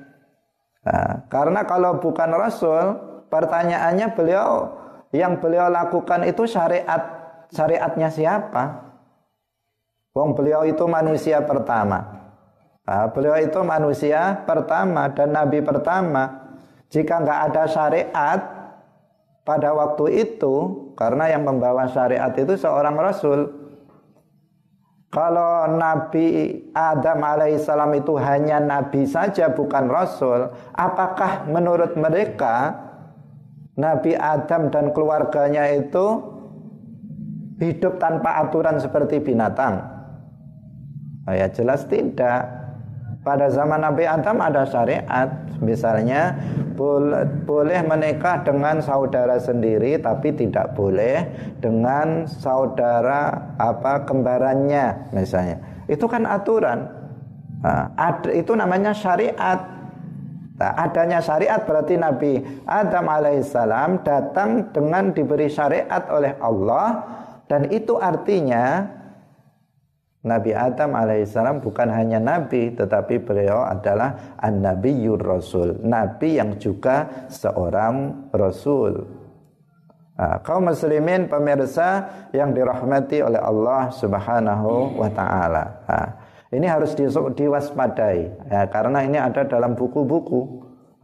[0.87, 2.95] Nah, karena kalau bukan Rasul,
[3.27, 4.79] pertanyaannya beliau
[5.11, 7.03] yang beliau lakukan itu syariat
[7.51, 8.63] syariatnya siapa?
[10.15, 12.14] Wong beliau itu manusia pertama.
[12.85, 16.45] Nah, beliau itu manusia pertama dan nabi pertama.
[16.93, 18.39] Jika nggak ada syariat
[19.41, 20.53] pada waktu itu,
[20.93, 23.65] karena yang membawa syariat itu seorang rasul.
[25.09, 32.75] Kalau Nabi Adam alaihissalam itu hanya nabi saja bukan rasul, apakah menurut mereka
[33.79, 36.19] Nabi Adam dan keluarganya itu
[37.63, 39.87] hidup tanpa aturan seperti binatang?
[41.31, 42.64] Oh ya jelas tidak.
[43.25, 45.25] Pada zaman Nabi Adam ada syariat,
[45.57, 46.37] misalnya
[47.49, 51.25] boleh menikah dengan saudara sendiri tapi tidak boleh
[51.57, 55.57] dengan saudara apa kembarannya misalnya.
[55.89, 56.85] Itu kan aturan.
[57.65, 59.73] Nah, ad, itu namanya syariat.
[60.61, 67.01] Nah, adanya syariat berarti Nabi Adam alaihissalam datang dengan diberi syariat oleh Allah
[67.49, 68.85] dan itu artinya
[70.25, 78.27] Nabi Adam alaihissalam bukan hanya nabi tetapi beliau adalah an-nabiyyur rasul, nabi yang juga seorang
[78.33, 79.05] rasul.
[80.17, 85.63] Nah, kaum muslimin pemirsa yang dirahmati oleh Allah Subhanahu wa taala.
[85.85, 86.07] Nah,
[86.55, 86.97] ini harus
[87.35, 90.41] diwaspadai ya, karena ini ada dalam buku-buku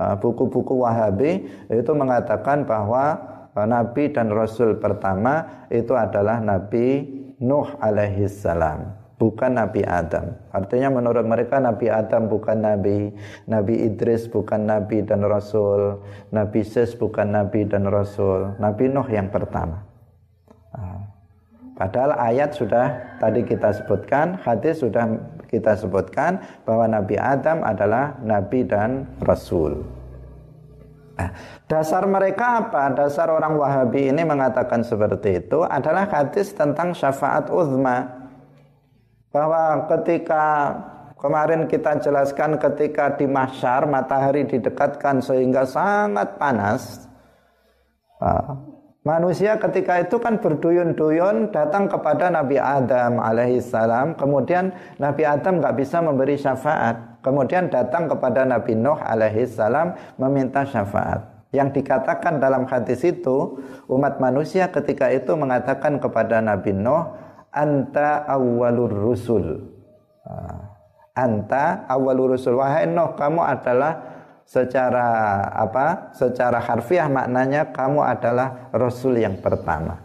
[0.02, 3.20] nah, buku-buku Wahabi itu mengatakan bahwa
[3.54, 10.34] nabi dan rasul pertama itu adalah Nabi Nuh alaihissalam bukan Nabi Adam.
[10.50, 13.14] Artinya menurut mereka Nabi Adam bukan Nabi,
[13.46, 16.02] Nabi Idris bukan Nabi dan Rasul,
[16.34, 19.86] Nabi Sis bukan Nabi dan Rasul, Nabi Nuh yang pertama.
[20.74, 21.06] Ah.
[21.78, 25.06] Padahal ayat sudah tadi kita sebutkan, hadis sudah
[25.50, 29.86] kita sebutkan bahwa Nabi Adam adalah Nabi dan Rasul.
[31.22, 31.30] Nah,
[31.70, 32.90] dasar mereka apa?
[32.98, 38.21] Dasar orang Wahabi ini mengatakan seperti itu adalah hadis tentang syafaat uzma
[39.32, 40.76] bahwa ketika
[41.22, 47.06] Kemarin kita jelaskan ketika di mahsyar matahari didekatkan sehingga sangat panas.
[48.18, 48.58] Ah,
[49.06, 54.18] manusia ketika itu kan berduyun-duyun datang kepada Nabi Adam alaihissalam.
[54.18, 57.22] Kemudian Nabi Adam nggak bisa memberi syafaat.
[57.22, 61.22] Kemudian datang kepada Nabi Nuh alaihissalam meminta syafaat.
[61.54, 63.62] Yang dikatakan dalam hadis itu
[63.94, 67.21] umat manusia ketika itu mengatakan kepada Nabi Nuh,
[67.52, 69.60] anta awwalur rusul.
[71.12, 72.56] Anta awalur rusul.
[72.56, 74.12] Wahai Nuh kamu adalah
[74.48, 75.08] secara
[75.54, 80.00] apa secara harfiah maknanya kamu adalah rasul yang pertama.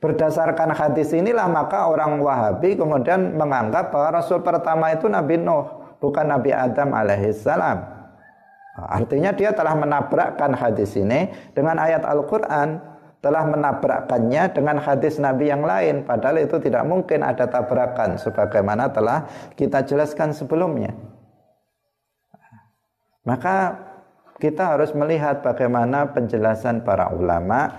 [0.00, 6.28] Berdasarkan hadis inilah maka orang Wahabi kemudian menganggap bahwa rasul pertama itu Nabi Nuh bukan
[6.28, 7.80] Nabi Adam alaihissalam
[8.74, 12.82] artinya dia telah menabrakkan hadis ini dengan ayat Al-Quran
[13.24, 16.04] telah menabrakkannya dengan hadis Nabi yang lain.
[16.04, 19.24] Padahal itu tidak mungkin ada tabrakan sebagaimana telah
[19.56, 20.92] kita jelaskan sebelumnya.
[23.24, 23.80] Maka
[24.36, 27.72] kita harus melihat bagaimana penjelasan para ulama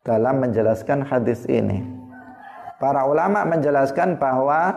[0.00, 1.84] dalam menjelaskan hadis ini.
[2.80, 4.72] Para ulama menjelaskan bahwa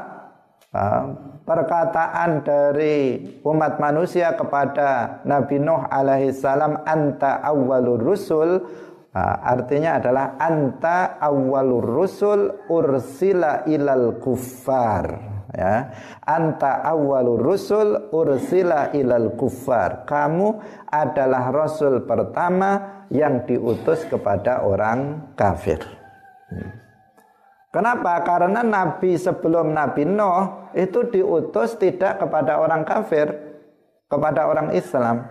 [0.76, 1.06] uh,
[1.48, 8.68] perkataan dari umat manusia kepada Nabi Nuh alaihissalam anta awwalur rusul
[9.14, 15.06] artinya adalah anta awwalur rusul ursila ilal kuffar
[15.54, 15.94] ya
[16.26, 20.58] anta awwalur rusul ursila ilal kuffar kamu
[20.90, 25.78] adalah rasul pertama yang diutus kepada orang kafir
[26.50, 26.84] hmm.
[27.74, 28.22] Kenapa?
[28.22, 33.34] Karena Nabi sebelum Nabi Nuh itu diutus tidak kepada orang kafir,
[34.06, 35.26] kepada orang Islam.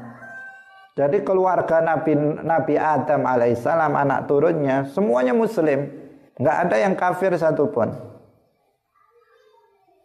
[0.92, 2.12] Jadi keluarga Nabi
[2.44, 5.88] Nabi Adam alaihissalam anak turunnya semuanya muslim,
[6.36, 7.96] nggak ada yang kafir satupun.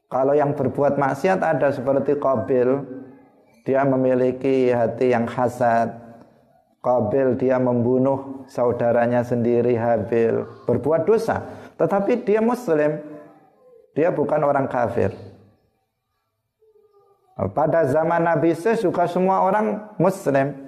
[0.07, 2.79] Kalau yang berbuat maksiat ada seperti Qabil,
[3.67, 5.91] dia memiliki hati yang hasad.
[6.79, 11.43] Qabil dia membunuh saudaranya sendiri Habil, berbuat dosa,
[11.75, 13.03] tetapi dia muslim.
[13.91, 15.11] Dia bukan orang kafir.
[17.51, 20.66] Pada zaman Nabi Isa juga semua orang muslim.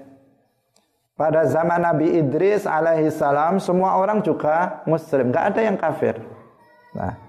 [1.19, 6.15] Pada zaman Nabi Idris alaihi salam semua orang juga muslim, nggak ada yang kafir.
[6.95, 7.19] Nah,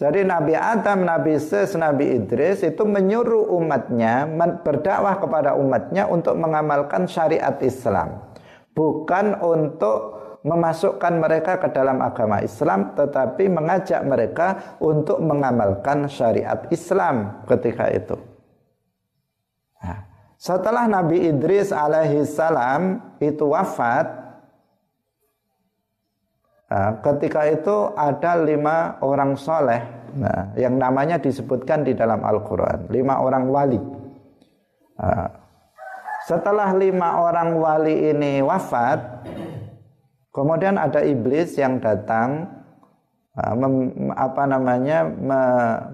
[0.00, 4.24] jadi Nabi Adam, Nabi Ses, Nabi Idris itu menyuruh umatnya
[4.64, 8.24] berdakwah kepada umatnya untuk mengamalkan syariat Islam,
[8.72, 17.44] bukan untuk memasukkan mereka ke dalam agama Islam, tetapi mengajak mereka untuk mengamalkan syariat Islam
[17.44, 18.16] ketika itu.
[19.84, 20.13] Nah,
[20.44, 24.04] setelah Nabi Idris alaihi salam itu wafat,
[26.68, 29.80] nah, ketika itu ada lima orang soleh,
[30.12, 33.80] nah, yang namanya disebutkan di dalam Al-Quran, lima orang wali.
[35.00, 35.32] Nah,
[36.28, 39.00] setelah lima orang wali ini wafat,
[40.28, 42.52] kemudian ada iblis yang datang,
[43.32, 45.40] nah, mem, apa namanya, me,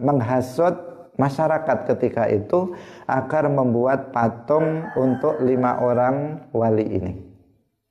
[0.03, 0.90] menghasut
[1.21, 2.73] masyarakat ketika itu
[3.05, 7.13] agar membuat patung untuk lima orang wali ini.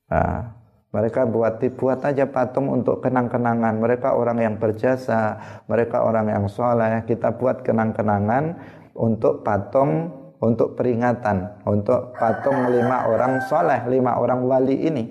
[0.10, 0.58] Nah,
[0.90, 3.78] mereka buat dibuat aja patung untuk kenang-kenangan.
[3.78, 5.38] Mereka orang yang berjasa,
[5.70, 7.06] mereka orang yang soleh.
[7.06, 8.58] Kita buat kenang-kenangan
[8.98, 10.10] untuk patung,
[10.42, 15.06] untuk peringatan, untuk patung lima orang soleh, lima orang wali ini.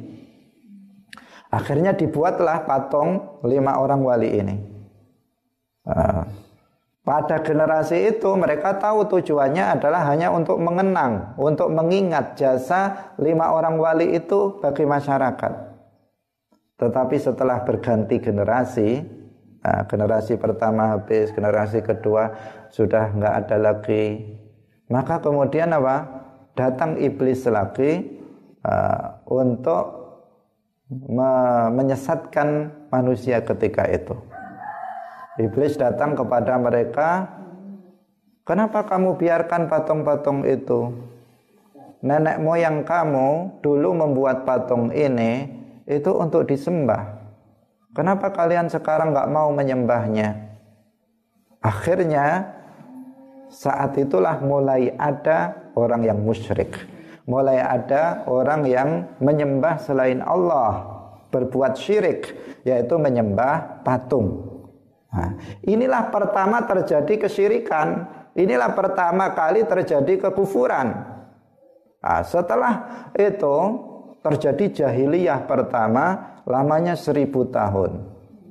[1.48, 4.56] Akhirnya dibuatlah patung lima orang wali ini.
[5.86, 6.47] Nah,
[7.08, 13.80] pada generasi itu mereka tahu tujuannya adalah hanya untuk mengenang, untuk mengingat jasa lima orang
[13.80, 15.52] wali itu bagi masyarakat.
[16.76, 19.00] Tetapi setelah berganti generasi,
[19.64, 22.28] nah, generasi pertama habis, generasi kedua
[22.68, 24.04] sudah nggak ada lagi.
[24.92, 26.04] Maka kemudian apa?
[26.52, 28.04] Datang iblis lagi
[28.68, 29.84] uh, untuk
[30.92, 31.32] me
[31.72, 34.12] menyesatkan manusia ketika itu.
[35.38, 37.30] Iblis datang kepada mereka,
[38.42, 40.90] "Kenapa kamu biarkan patung-patung itu?
[42.02, 45.46] Nenek moyang kamu dulu membuat patung ini
[45.86, 47.22] itu untuk disembah.
[47.94, 50.50] Kenapa kalian sekarang nggak mau menyembahnya?"
[51.62, 52.54] Akhirnya
[53.46, 56.74] saat itulah mulai ada orang yang musyrik.
[57.30, 60.82] Mulai ada orang yang menyembah selain Allah,
[61.30, 62.34] berbuat syirik,
[62.64, 64.57] yaitu menyembah patung.
[65.08, 68.04] Nah, inilah pertama terjadi kesyirikan.
[68.36, 70.94] Inilah pertama kali terjadi kekufuran.
[71.98, 72.74] Nah, setelah
[73.16, 73.56] itu
[74.22, 78.04] terjadi jahiliyah pertama lamanya seribu tahun.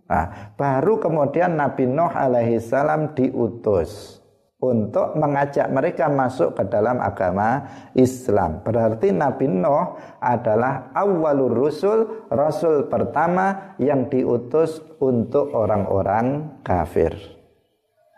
[0.07, 4.16] Nah, baru kemudian Nabi Nuh alaihi salam diutus.
[4.57, 7.61] Untuk mengajak mereka masuk ke dalam agama
[7.93, 8.65] Islam.
[8.65, 17.13] Berarti Nabi Nuh adalah awalur rusul, rasul pertama yang diutus untuk orang-orang kafir.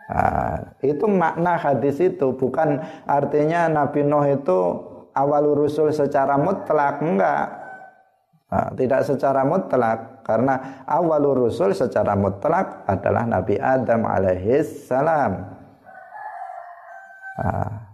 [0.09, 4.59] Nah, itu makna hadis itu bukan artinya Nabi Nuh itu
[5.11, 7.45] awalur rusul secara mutlak enggak.
[8.49, 14.79] Nah, tidak secara mutlak karena awalur rusul secara mutlak adalah Nabi Adam alaihissalam.
[15.35, 15.59] salam.
[17.39, 17.89] Ah.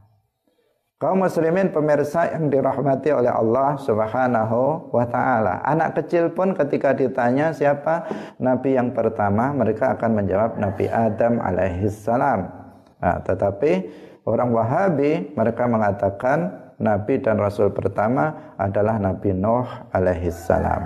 [0.96, 5.62] Kaum muslimin pemirsa yang dirahmati oleh Allah Subhanahu wa taala.
[5.62, 8.10] Anak kecil pun ketika ditanya siapa
[8.42, 12.40] nabi yang pertama, mereka akan menjawab Nabi Adam alaihissalam.
[13.04, 13.72] Nah, tetapi
[14.26, 20.82] orang Wahabi mereka mengatakan nabi dan rasul pertama adalah Nabi Nuh alaihissalam.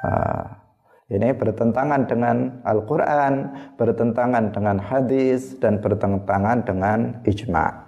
[0.00, 0.65] Nah,
[1.06, 7.86] ini bertentangan dengan Al-Quran, bertentangan dengan hadis, dan bertentangan dengan ijma.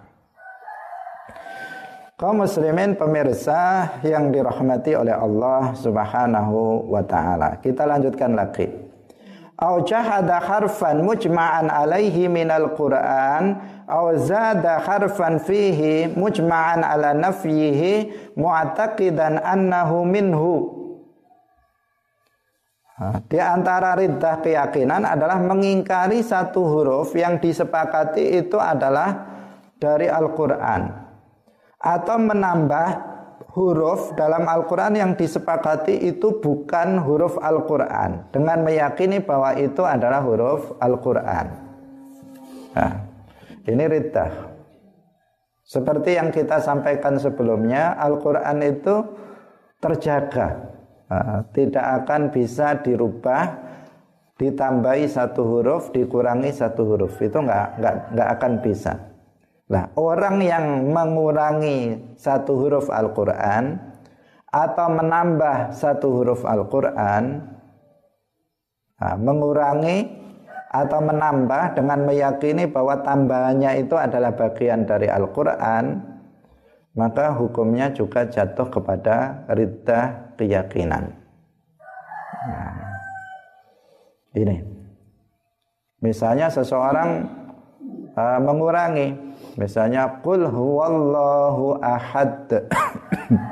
[2.15, 7.59] Kaum muslimin pemirsa yang dirahmati oleh Allah subhanahu wa ta'ala.
[7.59, 8.71] Kita lanjutkan lagi.
[9.59, 13.59] Au jahada harfan mujma'an alaihi minal Qur'an
[13.91, 20.78] au zada harfan fihi mujma'an ala nafyihi mu'taqidan annahu minhu
[23.31, 29.39] di antara riddah keyakinan adalah mengingkari satu huruf yang disepakati itu adalah
[29.79, 31.07] dari Al-Quran.
[31.79, 32.89] Atau menambah
[33.55, 38.35] huruf dalam Al-Quran yang disepakati itu bukan huruf Al-Quran.
[38.35, 41.47] Dengan meyakini bahwa itu adalah huruf Al-Quran.
[42.75, 42.93] Nah,
[43.63, 44.59] ini riddah.
[45.63, 49.07] Seperti yang kita sampaikan sebelumnya, Al-Quran itu
[49.79, 50.78] terjaga
[51.57, 53.69] tidak akan bisa dirubah
[54.39, 57.19] ditambahi satu huruf dikurangi satu huruf.
[57.19, 58.93] Itu nggak nggak nggak akan bisa.
[59.69, 63.77] Nah, orang yang mengurangi satu huruf Al-Quran
[64.49, 67.45] atau menambah satu huruf Al-Quran,
[68.97, 70.09] nah, mengurangi
[70.73, 76.01] atau menambah dengan meyakini bahwa tambahannya itu adalah bagian dari Al-Quran,
[76.97, 81.11] maka hukumnya juga jatuh kepada riddah keyakinan.
[82.47, 82.75] Nah,
[84.39, 84.63] ini.
[85.99, 87.27] Misalnya seseorang
[88.15, 89.19] uh, mengurangi
[89.59, 92.47] misalnya qul huwallahu ahad.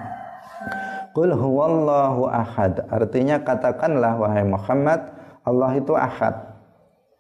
[1.17, 5.11] qul huwallahu ahad artinya katakanlah wahai Muhammad
[5.43, 6.55] Allah itu ahad.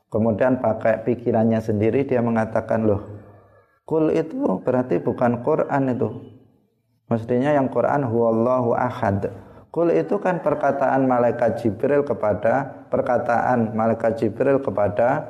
[0.06, 3.16] Kemudian pakai pikirannya sendiri dia mengatakan loh
[3.86, 6.10] Kul itu berarti bukan Quran itu.
[7.06, 9.30] Mestinya yang Quran huwallahu ahad.
[9.76, 15.28] Kul itu kan perkataan malaikat Jibril kepada perkataan malaikat Jibril kepada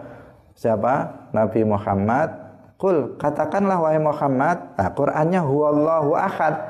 [0.55, 1.27] siapa?
[1.35, 2.31] Nabi Muhammad.
[2.79, 4.79] Kul katakanlah wahai Muhammad.
[4.79, 6.63] Nah, Qur'annya huwallahu ahad.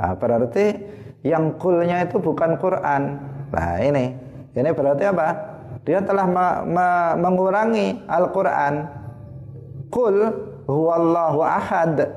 [0.00, 0.72] Nah, berarti
[1.20, 3.20] yang kulnya itu bukan Quran.
[3.52, 4.16] Nah, ini.
[4.56, 5.28] Ini berarti apa?
[5.84, 6.86] Dia telah me me
[7.20, 8.88] mengurangi Al-Quran.
[9.92, 10.16] Kul
[10.64, 12.08] huwallahu ahad.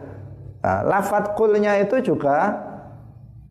[0.64, 2.69] Nah, lafat kulnya itu juga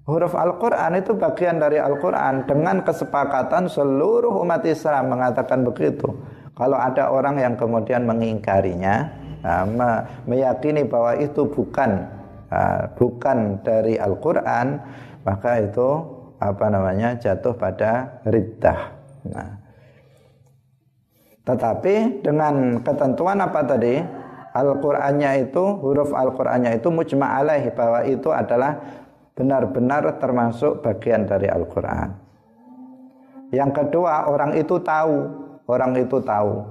[0.08, 6.08] huruf Al-Quran itu bagian dari Al-Quran dengan kesepakatan seluruh umat Islam mengatakan begitu.
[6.56, 9.62] Kalau ada orang yang kemudian mengingkarinya, nah,
[10.26, 12.08] meyakini bahwa itu bukan
[12.50, 14.80] uh, bukan dari Al-Quran,
[15.22, 15.88] maka itu
[16.40, 18.80] apa namanya jatuh pada riddah.
[19.28, 19.50] Nah,
[21.46, 24.00] tetapi dengan ketentuan apa tadi?
[24.48, 28.80] Al-Qur'annya itu huruf Al-Qur'annya itu mujma' alaih bahwa itu adalah
[29.38, 32.10] benar-benar termasuk bagian dari Al-Quran.
[33.54, 35.16] Yang kedua, orang itu tahu,
[35.70, 36.66] orang itu tahu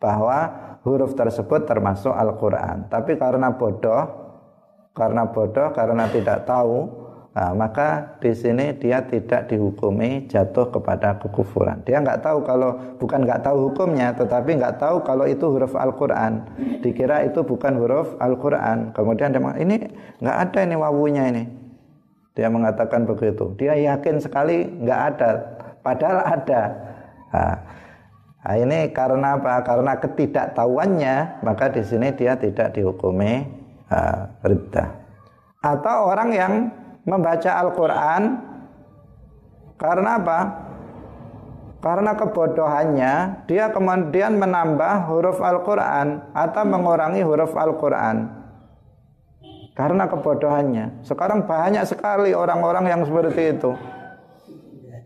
[0.00, 0.38] bahwa
[0.80, 2.88] huruf tersebut termasuk Al-Quran.
[2.88, 4.08] Tapi karena bodoh,
[4.96, 6.88] karena bodoh, karena tidak tahu,
[7.36, 11.84] nah, maka di sini dia tidak dihukumi jatuh kepada kekufuran.
[11.84, 16.48] Dia nggak tahu kalau bukan nggak tahu hukumnya, tetapi nggak tahu kalau itu huruf Al-Quran.
[16.80, 18.96] Dikira itu bukan huruf Al-Quran.
[18.96, 19.84] Kemudian dia ini
[20.18, 21.59] nggak ada ini wawunya ini.
[22.38, 23.52] Dia mengatakan begitu.
[23.58, 25.30] Dia yakin sekali nggak ada,
[25.82, 26.62] padahal ada.
[27.30, 27.56] Nah,
[28.46, 29.66] nah, ini karena apa?
[29.66, 33.44] Karena ketidaktahuannya, maka di sini dia tidak dihukumi
[33.90, 34.30] uh.
[35.60, 36.52] Atau orang yang
[37.04, 38.22] membaca Al-Quran
[39.76, 40.40] karena apa?
[41.80, 43.14] Karena kebodohannya,
[43.48, 48.39] dia kemudian menambah huruf Al-Quran atau mengurangi huruf Al-Quran
[49.80, 51.00] karena kebodohannya.
[51.00, 53.72] Sekarang banyak sekali orang-orang yang seperti itu.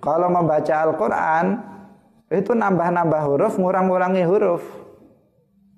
[0.03, 1.47] Kalau membaca Al-Quran,
[2.35, 4.66] itu nambah-nambah huruf, ngurang-ngurangi huruf.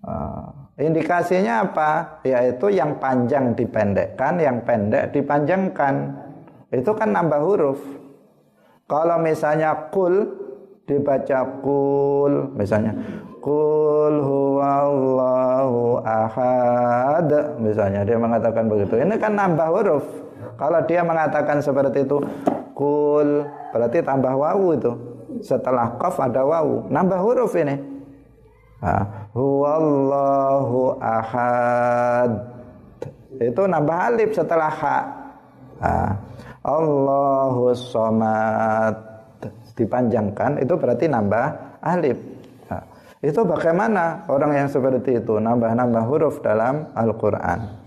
[0.01, 2.21] Ah, Indikasinya apa?
[2.25, 5.95] Yaitu yang panjang dipendekkan, yang pendek dipanjangkan.
[6.73, 7.81] Itu kan nambah huruf.
[8.89, 10.25] Kalau misalnya kul
[10.85, 12.93] dibaca kul, misalnya
[13.47, 17.31] kul huwallahu ahad,
[17.63, 18.99] misalnya dia mengatakan begitu.
[18.99, 20.03] Ini kan nambah huruf.
[20.59, 22.19] Kalau dia mengatakan seperti itu,
[22.75, 24.91] kul berarti tambah wawu itu.
[25.47, 27.79] Setelah qaf ada wawu, nambah huruf ini.
[29.31, 32.51] Huwallahu ahad.
[33.39, 35.07] Itu nambah alif setelah ha.
[36.67, 39.07] Allahu somad.
[39.77, 42.17] Dipanjangkan itu berarti nambah alif
[43.27, 45.43] itu bagaimana orang yang seperti itu?
[45.43, 47.87] Nambah-nambah huruf dalam Al-Quran.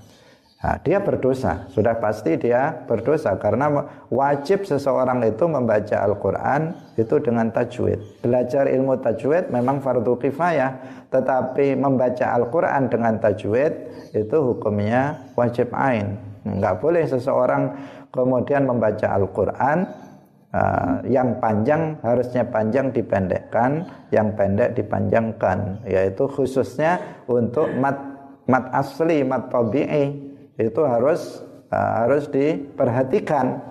[0.60, 3.32] Nah, dia berdosa, sudah pasti dia berdosa.
[3.40, 3.72] Karena
[4.12, 8.20] wajib seseorang itu membaca Al-Quran itu dengan tajwid.
[8.20, 13.72] Belajar ilmu tajwid memang fardu kifayah, tetapi membaca Al-Quran dengan tajwid
[14.12, 16.20] itu hukumnya wajib ain.
[16.44, 17.80] Enggak boleh seseorang
[18.12, 19.88] kemudian membaca Al-Quran
[20.54, 27.98] uh, yang panjang harusnya panjang dipendekkan, yang pendek dipanjangkan, yaitu khususnya untuk mat
[28.50, 33.62] mat asli, mat tabi'i itu harus uh, harus diperhatikan.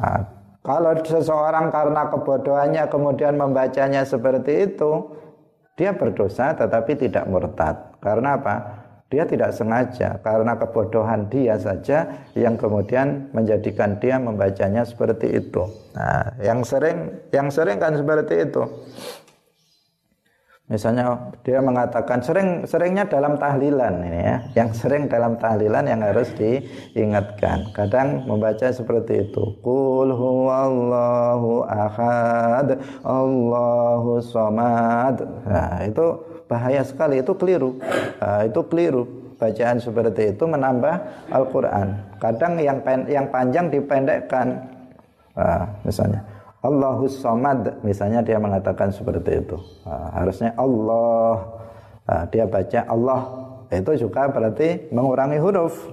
[0.00, 0.20] Nah,
[0.60, 5.16] kalau seseorang karena kebodohannya kemudian membacanya seperti itu,
[5.76, 7.96] dia berdosa tetapi tidak murtad.
[8.00, 8.79] Karena apa?
[9.10, 12.06] Dia tidak sengaja karena kebodohan dia saja
[12.38, 15.66] yang kemudian menjadikan dia membacanya seperti itu.
[15.98, 18.62] Nah, yang sering yang sering kan seperti itu.
[20.70, 26.30] Misalnya dia mengatakan sering seringnya dalam tahlilan ini ya, yang sering dalam tahlilan yang harus
[26.38, 27.74] diingatkan.
[27.74, 29.58] Kadang membaca seperti itu.
[29.66, 35.18] Qul huwallahu ahad, Allahu somad.
[35.42, 36.06] Nah, itu
[36.50, 37.78] bahaya sekali, itu keliru.
[38.18, 39.06] Nah, itu keliru.
[39.38, 40.94] Bacaan seperti itu menambah
[41.30, 42.18] Al-Qur'an.
[42.18, 44.68] Kadang yang pen, yang panjang dipendekkan.
[45.32, 46.26] Nah, misalnya
[46.60, 49.56] Allahus Somad misalnya dia mengatakan seperti itu
[49.88, 51.40] nah, harusnya Allah
[52.04, 53.20] nah, dia baca Allah
[53.72, 55.88] itu juga berarti mengurangi huruf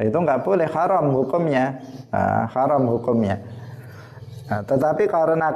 [0.00, 1.76] itu nggak boleh haram hukumnya
[2.08, 3.36] nah, haram hukumnya
[4.48, 5.52] nah, tetapi karena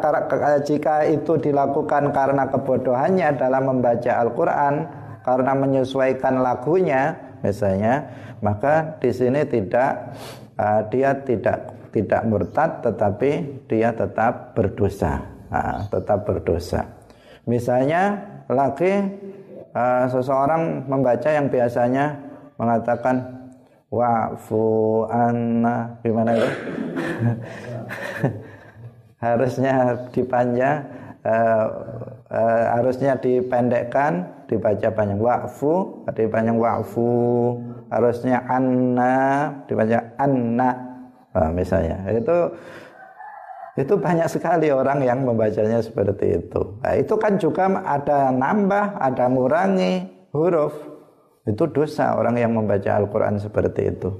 [0.62, 4.74] jika itu dilakukan karena kebodohannya dalam membaca Al-Quran
[5.26, 8.06] karena menyesuaikan lagunya misalnya
[8.44, 10.14] maka di sini tidak
[10.60, 15.24] uh, dia tidak tidak murtad tetapi dia tetap berdosa.
[15.48, 16.84] Nah, tetap berdosa.
[17.48, 18.20] Misalnya
[18.50, 18.92] laki
[19.72, 22.20] uh, seseorang membaca yang biasanya
[22.60, 23.46] mengatakan
[23.88, 26.50] wa'fu anna gimana itu
[29.20, 30.84] harusnya dipanjang
[31.24, 31.66] uh,
[32.28, 37.10] uh, harusnya dipendekkan dibaca panjang wa'fu dipanjang wa'fu
[37.88, 40.70] harusnya anna dibaca anna
[41.32, 42.52] nah, misalnya itu
[43.76, 46.80] itu banyak sekali orang yang membacanya seperti itu.
[46.80, 50.72] Nah, itu kan juga ada nambah, ada mengurangi huruf.
[51.44, 54.10] Itu dosa orang yang membaca Al-Quran seperti itu.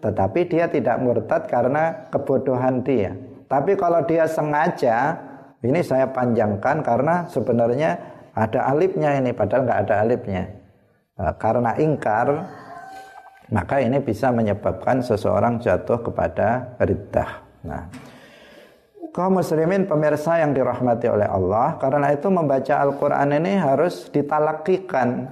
[0.00, 3.12] Tetapi dia tidak murtad karena kebodohan dia.
[3.46, 5.14] Tapi kalau dia sengaja,
[5.62, 7.98] ini saya panjangkan karena sebenarnya
[8.34, 10.44] ada alifnya ini, padahal nggak ada alifnya.
[11.16, 12.28] Nah, karena ingkar,
[13.48, 17.30] maka ini bisa menyebabkan seseorang jatuh kepada riddah.
[17.64, 17.88] Nah,
[19.16, 25.30] kaum muslimin pemirsa yang dirahmati oleh Allah, karena itu membaca Al-Qur'an ini harus ditalakikan.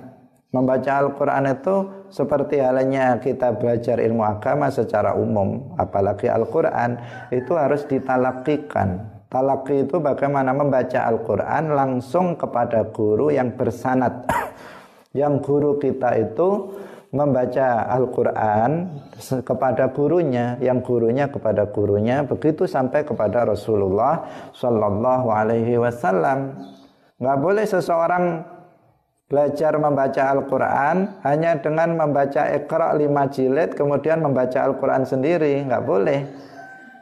[0.54, 6.94] Membaca Al-Qur'an itu seperti halnya kita belajar ilmu agama secara umum, apalagi Al-Qur'an
[7.34, 9.10] itu harus ditalakikan.
[9.26, 14.30] Talaki itu bagaimana membaca Al-Quran langsung kepada guru yang bersanat.
[15.20, 16.70] yang guru kita itu
[17.10, 18.94] membaca Al-Quran
[19.42, 24.22] kepada gurunya, yang gurunya kepada gurunya, begitu sampai kepada Rasulullah
[24.54, 26.54] Sallallahu Alaihi Wasallam.
[27.18, 28.53] Nggak boleh seseorang
[29.24, 36.20] belajar membaca Al-Quran hanya dengan membaca Iqra lima jilid, kemudian membaca Al-Quran sendiri, nggak boleh.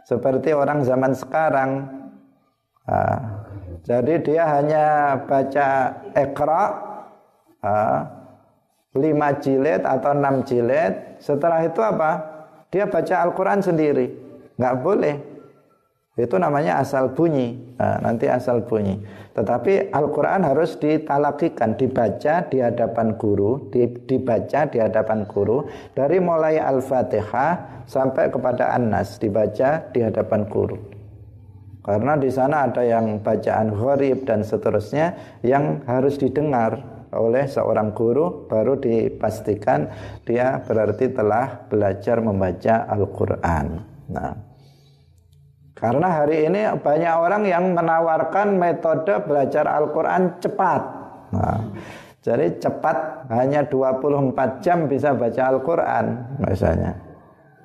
[0.06, 1.70] Seperti orang zaman sekarang.
[2.82, 3.18] Nah,
[3.86, 4.86] jadi dia hanya
[5.26, 5.68] baca
[6.14, 6.64] Iqra,
[7.62, 8.00] nah,
[8.94, 11.22] lima jilid atau enam jilid.
[11.22, 12.10] Setelah itu apa?
[12.70, 14.06] Dia baca Al-Quran sendiri.
[14.58, 15.31] Nggak boleh
[16.12, 17.56] itu namanya asal bunyi.
[17.80, 19.00] Nah, nanti asal bunyi.
[19.32, 23.72] Tetapi Al-Quran harus ditalakikan dibaca di hadapan guru
[24.04, 25.64] dibaca di hadapan guru
[25.96, 30.76] dari mulai Al-Fatihah sampai kepada An-Nas dibaca di hadapan guru.
[31.82, 36.78] Karena di sana ada yang bacaan gharib dan seterusnya yang harus didengar
[37.12, 39.88] oleh seorang guru baru dipastikan
[40.28, 43.66] dia berarti telah belajar membaca Al-Qur'an.
[44.12, 44.51] Nah,
[45.82, 50.82] karena hari ini banyak orang yang menawarkan metode belajar Al-Qur'an cepat.
[51.34, 51.58] Nah,
[52.22, 56.94] jadi cepat hanya 24 jam bisa baca Al-Qur'an misalnya.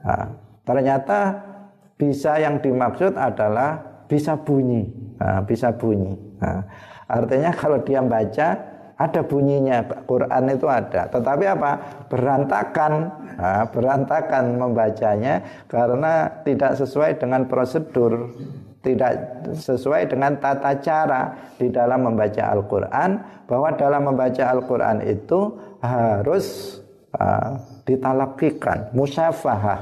[0.01, 0.33] Nah,
[0.65, 1.45] ternyata
[1.93, 3.77] bisa yang dimaksud adalah
[4.09, 4.89] bisa bunyi,
[5.21, 6.17] nah, bisa bunyi.
[6.41, 6.65] Nah,
[7.05, 8.57] artinya kalau dia baca
[8.97, 11.05] ada bunyinya, Quran itu ada.
[11.05, 11.71] Tetapi apa?
[12.09, 12.93] Berantakan,
[13.37, 18.33] nah, berantakan membacanya karena tidak sesuai dengan prosedur,
[18.81, 23.09] tidak sesuai dengan tata cara di dalam membaca Al-Quran.
[23.45, 26.81] Bahwa dalam membaca Al-Quran itu harus
[27.15, 27.53] uh,
[27.85, 29.79] ditalakikan, musyafahah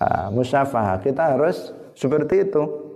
[0.00, 0.96] uh.
[1.04, 2.87] Kita harus seperti itu.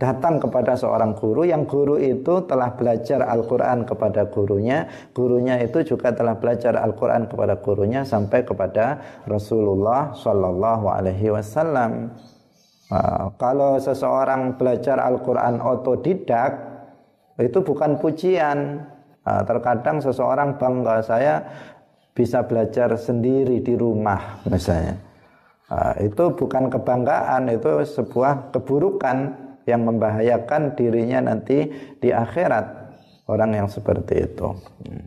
[0.00, 4.88] Datang kepada seorang guru yang guru itu telah belajar Al-Quran kepada gurunya.
[5.12, 8.96] Gurunya itu juga telah belajar Al-Quran kepada gurunya sampai kepada
[9.28, 10.88] Rasulullah Shallallahu
[13.36, 16.50] kalau seseorang belajar Al-Quran otodidak
[17.36, 18.88] itu bukan pujian.
[19.28, 21.44] Uh, terkadang seseorang bangga saya
[22.16, 24.96] bisa belajar sendiri di rumah misalnya.
[25.68, 31.68] Nah, itu bukan kebanggaan, itu sebuah keburukan yang membahayakan dirinya nanti
[32.00, 32.64] di akhirat
[33.28, 34.48] orang yang seperti itu.
[34.88, 35.06] Hmm.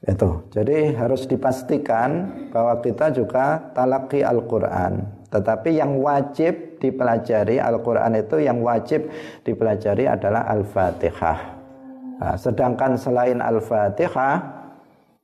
[0.00, 0.48] Itu.
[0.52, 5.24] Jadi harus dipastikan bahwa kita juga talaki Al-Qur'an.
[5.28, 9.12] Tetapi yang wajib dipelajari Al-Qur'an itu yang wajib
[9.44, 11.38] dipelajari adalah Al-Fatihah.
[12.20, 14.59] Nah, sedangkan selain Al-Fatihah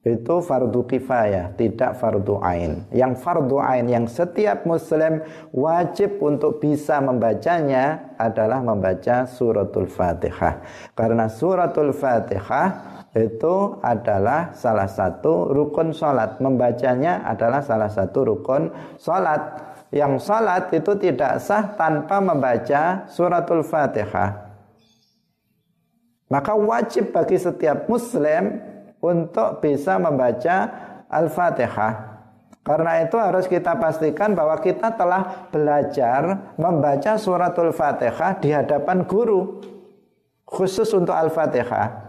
[0.06, 2.86] itu fardu kifayah, tidak fardu ain.
[2.94, 5.18] Yang fardu ain yang setiap muslim
[5.50, 10.62] wajib untuk bisa membacanya adalah membaca suratul Fatihah.
[10.94, 16.38] Karena suratul Fatihah itu adalah salah satu rukun salat.
[16.38, 18.70] Membacanya adalah salah satu rukun
[19.02, 19.58] salat.
[19.90, 24.54] Yang salat itu tidak sah tanpa membaca suratul Fatihah.
[26.30, 28.75] Maka wajib bagi setiap muslim
[29.06, 30.56] untuk bisa membaca
[31.06, 32.16] Al-Fatihah.
[32.66, 39.62] Karena itu harus kita pastikan bahwa kita telah belajar membaca suratul Fatihah di hadapan guru
[40.42, 42.06] khusus untuk Al-Fatihah.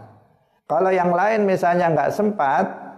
[0.66, 2.88] Kalau yang lain misalnya nggak sempat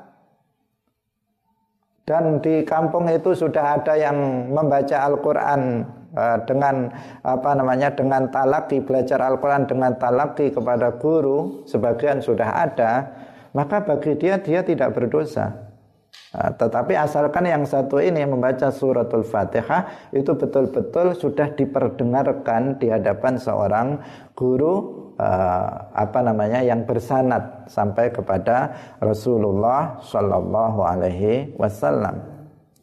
[2.08, 6.90] dan di kampung itu sudah ada yang membaca Al-Quran eh, dengan
[7.22, 12.92] apa namanya dengan talaki belajar Al-Quran dengan talaki kepada guru sebagian sudah ada
[13.52, 15.70] maka bagi dia dia tidak berdosa.
[16.30, 23.34] Nah, tetapi asalkan yang satu ini membaca suratul Fatihah itu betul-betul sudah diperdengarkan di hadapan
[23.34, 23.98] seorang
[24.38, 32.22] guru uh, apa namanya yang bersanad sampai kepada Rasulullah Shallallahu Alaihi Wasallam.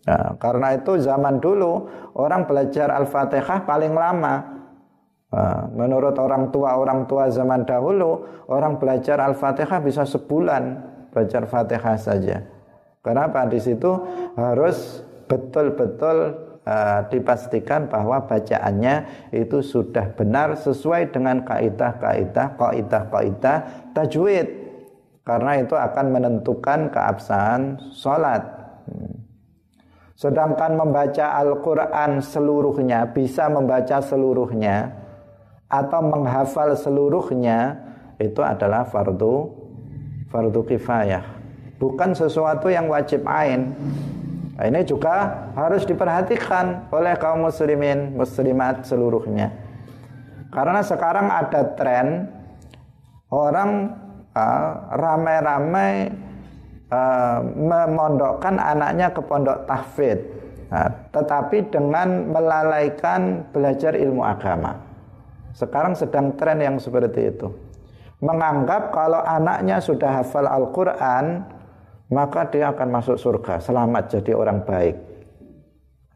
[0.07, 4.56] Nah, karena itu zaman dulu orang belajar Al-Fatihah paling lama
[5.27, 10.63] Ah, menurut orang tua orang tua zaman dahulu orang belajar Al-Fatihah bisa sebulan
[11.11, 12.47] belajar Fatihah saja.
[13.03, 13.91] Kenapa di situ
[14.39, 23.57] harus betul-betul uh, dipastikan bahwa bacaannya itu sudah benar sesuai dengan kaidah-kaidah, kaidah-kaidah
[23.95, 24.47] tajwid.
[25.27, 28.43] Karena itu akan menentukan keabsahan sholat.
[28.87, 29.27] Hmm.
[30.15, 34.96] Sedangkan membaca Al-Quran seluruhnya, bisa membaca seluruhnya,
[35.67, 37.75] atau menghafal seluruhnya
[38.17, 39.51] itu adalah fardu
[40.31, 41.23] fardu kifayah.
[41.77, 43.75] Bukan sesuatu yang wajib ain.
[44.57, 49.53] Nah, ini juga harus diperhatikan oleh kaum muslimin muslimat seluruhnya.
[50.49, 52.25] Karena sekarang ada tren
[53.29, 53.93] orang
[54.33, 56.09] uh, ramai-ramai
[56.89, 60.25] uh, memondokkan anaknya ke pondok tahfidz.
[60.73, 64.86] Nah, tetapi dengan melalaikan belajar ilmu agama
[65.55, 67.47] sekarang sedang tren yang seperti itu.
[68.23, 71.45] Menganggap kalau anaknya sudah hafal Al-Quran,
[72.09, 74.95] maka dia akan masuk surga, selamat jadi orang baik.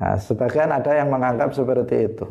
[0.01, 2.25] Nah, sebagian ada yang menganggap seperti itu.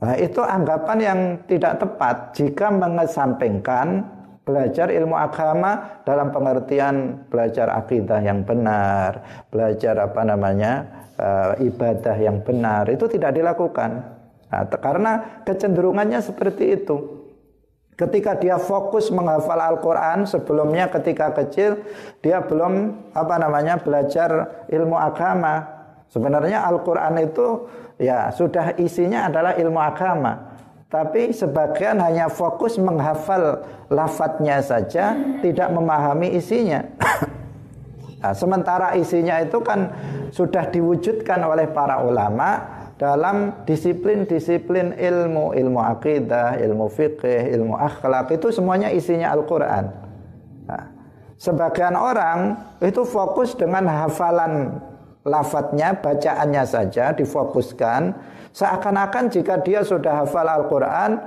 [0.00, 8.22] Nah, itu anggapan yang tidak tepat jika mengesampingkan belajar ilmu agama dalam pengertian belajar akidah
[8.22, 10.72] yang benar, belajar apa namanya
[11.18, 11.28] e,
[11.66, 14.15] ibadah yang benar itu tidak dilakukan.
[14.46, 17.26] Nah, karena kecenderungannya seperti itu.
[17.96, 21.80] Ketika dia fokus menghafal Al-Quran sebelumnya ketika kecil
[22.20, 25.64] dia belum apa namanya belajar ilmu agama.
[26.12, 27.66] Sebenarnya Al-Quran itu
[27.96, 30.54] ya sudah isinya adalah ilmu agama.
[30.86, 36.78] tapi sebagian hanya fokus menghafal lafadznya saja, tidak memahami isinya.
[38.22, 39.90] nah, sementara isinya itu kan
[40.30, 48.48] sudah diwujudkan oleh para ulama dalam disiplin-disiplin ilmu, ilmu akidah, ilmu fikih, ilmu akhlak itu
[48.48, 49.84] semuanya isinya Al-Qur'an.
[50.64, 50.84] Nah,
[51.36, 54.80] sebagian orang itu fokus dengan hafalan
[55.28, 58.16] lafadznya, bacaannya saja difokuskan
[58.56, 61.20] Seakan-akan jika dia sudah hafal Al-Quran,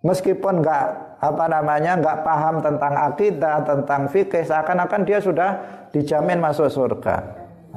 [0.00, 0.84] meskipun nggak
[1.20, 5.60] apa namanya nggak paham tentang akidah, tentang fikih, seakan-akan dia sudah
[5.92, 7.20] dijamin masuk surga.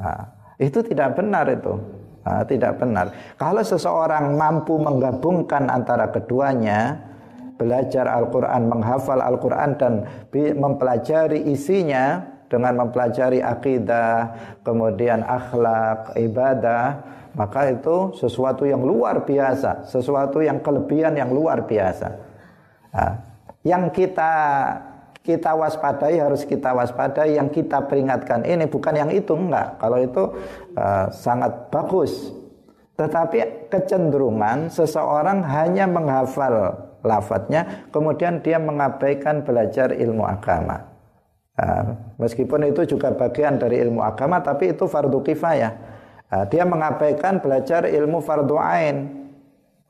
[0.00, 0.24] Nah,
[0.56, 1.76] itu tidak benar itu.
[2.24, 3.12] Nah, tidak benar.
[3.36, 6.96] Kalau seseorang mampu menggabungkan antara keduanya,
[7.60, 9.92] belajar Al-Quran, menghafal Al-Quran dan
[10.32, 14.32] mempelajari isinya dengan mempelajari akidah,
[14.64, 17.02] kemudian akhlak, ibadah,
[17.34, 22.08] maka itu sesuatu yang luar biasa, sesuatu yang kelebihan yang luar biasa.
[22.94, 23.12] Nah,
[23.66, 24.32] yang kita
[25.24, 29.80] kita waspadai harus kita waspadai, yang kita peringatkan ini bukan yang itu enggak.
[29.80, 30.22] Kalau itu
[30.76, 32.30] uh, sangat bagus.
[32.94, 40.92] Tetapi kecenderungan seseorang hanya menghafal lafadznya, kemudian dia mengabaikan belajar ilmu agama.
[41.56, 45.94] Uh, meskipun itu juga bagian dari ilmu agama, tapi itu fardu kifayah
[46.34, 48.96] Nah, dia mengabaikan belajar ilmu fardu ain.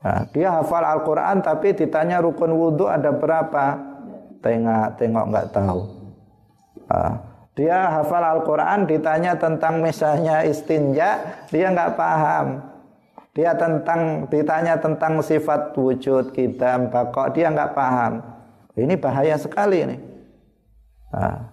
[0.05, 3.94] Nah, dia hafal Al-Quran tapi ditanya rukun wudhu ada berapa?
[4.45, 5.81] Tengok, tengok nggak tahu.
[6.85, 7.17] Nah,
[7.57, 12.61] dia hafal Al-Quran ditanya tentang misalnya istinja, dia nggak paham.
[13.33, 18.21] Dia tentang ditanya tentang sifat wujud kita, bakok, dia nggak paham.
[18.77, 19.97] Ini bahaya sekali ini.
[21.09, 21.49] Nah,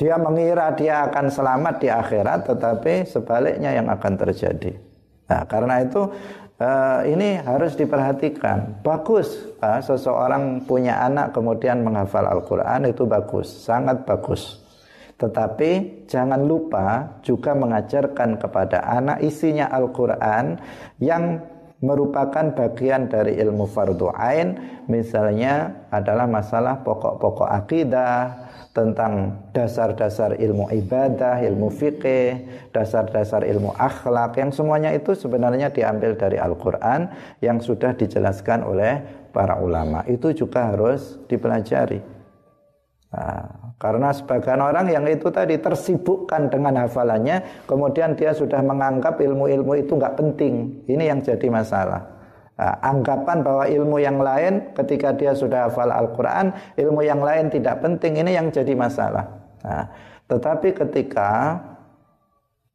[0.00, 4.80] dia mengira dia akan selamat di akhirat, tetapi sebaliknya yang akan terjadi.
[5.26, 6.08] Nah, karena itu
[6.60, 8.80] uh, ini harus diperhatikan.
[8.84, 14.60] Bagus uh, seseorang punya anak kemudian menghafal Al-Quran itu bagus, sangat bagus.
[15.16, 20.60] Tetapi jangan lupa juga mengajarkan kepada anak isinya Al-Quran
[21.00, 21.40] yang
[21.80, 24.56] merupakan bagian dari ilmu fardu ain
[24.88, 28.45] misalnya adalah masalah pokok-pokok akidah
[28.76, 32.44] tentang dasar-dasar ilmu ibadah, ilmu fikih,
[32.76, 37.08] dasar-dasar ilmu akhlak yang semuanya itu sebenarnya diambil dari Al-Qur'an
[37.40, 39.00] yang sudah dijelaskan oleh
[39.32, 40.04] para ulama.
[40.04, 42.04] Itu juga harus dipelajari.
[43.16, 49.72] Nah, karena sebagian orang yang itu tadi tersibukkan dengan hafalannya, kemudian dia sudah menganggap ilmu-ilmu
[49.80, 50.84] itu nggak penting.
[50.84, 52.15] Ini yang jadi masalah.
[52.56, 57.84] Nah, anggapan bahwa ilmu yang lain ketika dia sudah hafal Al-Quran, ilmu yang lain tidak
[57.84, 59.28] penting, ini yang jadi masalah.
[59.60, 59.84] Nah,
[60.24, 61.60] tetapi ketika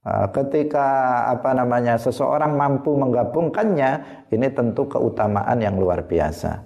[0.05, 0.87] uh, ketika
[1.33, 3.91] apa namanya seseorang mampu menggabungkannya,
[4.29, 6.61] ini tentu keutamaan yang luar biasa.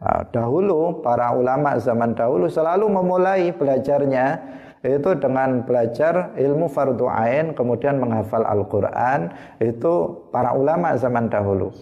[0.00, 7.52] Uh, dahulu para ulama zaman dahulu selalu memulai belajarnya itu dengan belajar ilmu fardu ain
[7.52, 11.72] kemudian menghafal Al-Qur'an itu para ulama zaman dahulu.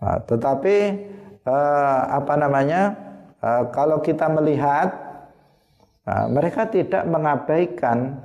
[0.00, 0.76] Nah, tetapi
[1.46, 2.82] uh, apa namanya?
[3.36, 4.92] Uh, kalau kita melihat
[6.08, 8.16] uh, mereka tidak mengabaikan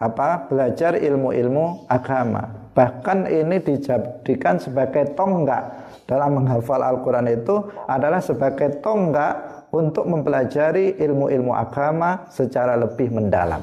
[0.00, 2.72] apa belajar ilmu-ilmu agama.
[2.72, 11.52] Bahkan ini dijadikan sebagai tonggak dalam menghafal Al-Quran itu adalah sebagai tonggak untuk mempelajari ilmu-ilmu
[11.52, 13.62] agama secara lebih mendalam.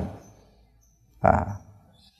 [1.25, 1.57] Nah,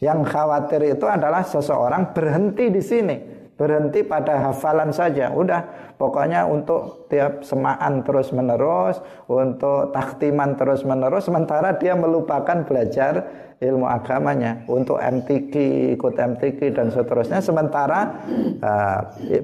[0.01, 5.33] yang khawatir itu adalah seseorang berhenti di sini berhenti pada hafalan saja.
[5.33, 5.65] Udah,
[5.97, 13.25] pokoknya untuk tiap semaan terus menerus, untuk taktiman terus menerus, sementara dia melupakan belajar
[13.57, 15.53] ilmu agamanya untuk MTQ,
[15.97, 17.41] ikut MTQ dan seterusnya.
[17.41, 18.21] Sementara
[18.61, 18.99] uh,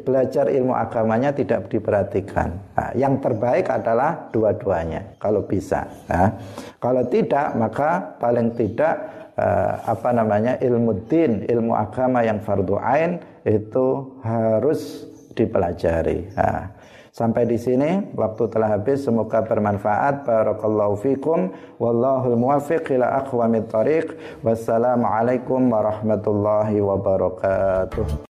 [0.06, 2.54] belajar ilmu agamanya tidak diperhatikan.
[2.78, 5.90] Nah, yang terbaik adalah dua-duanya, kalau bisa.
[6.06, 6.30] Nah,
[6.78, 9.02] kalau tidak, maka paling tidak
[9.34, 16.30] uh, apa namanya ilmu din, ilmu agama yang fardu ain itu harus dipelajari.
[16.38, 16.72] Nah,
[17.10, 20.24] sampai di sini waktu telah habis semoga bermanfaat.
[20.24, 24.14] Barakallahu fikum wallahul muwaffiq ila aqwamit thariq.
[24.46, 28.08] Wassalamualaikum warahmatullahi wabarakatuh.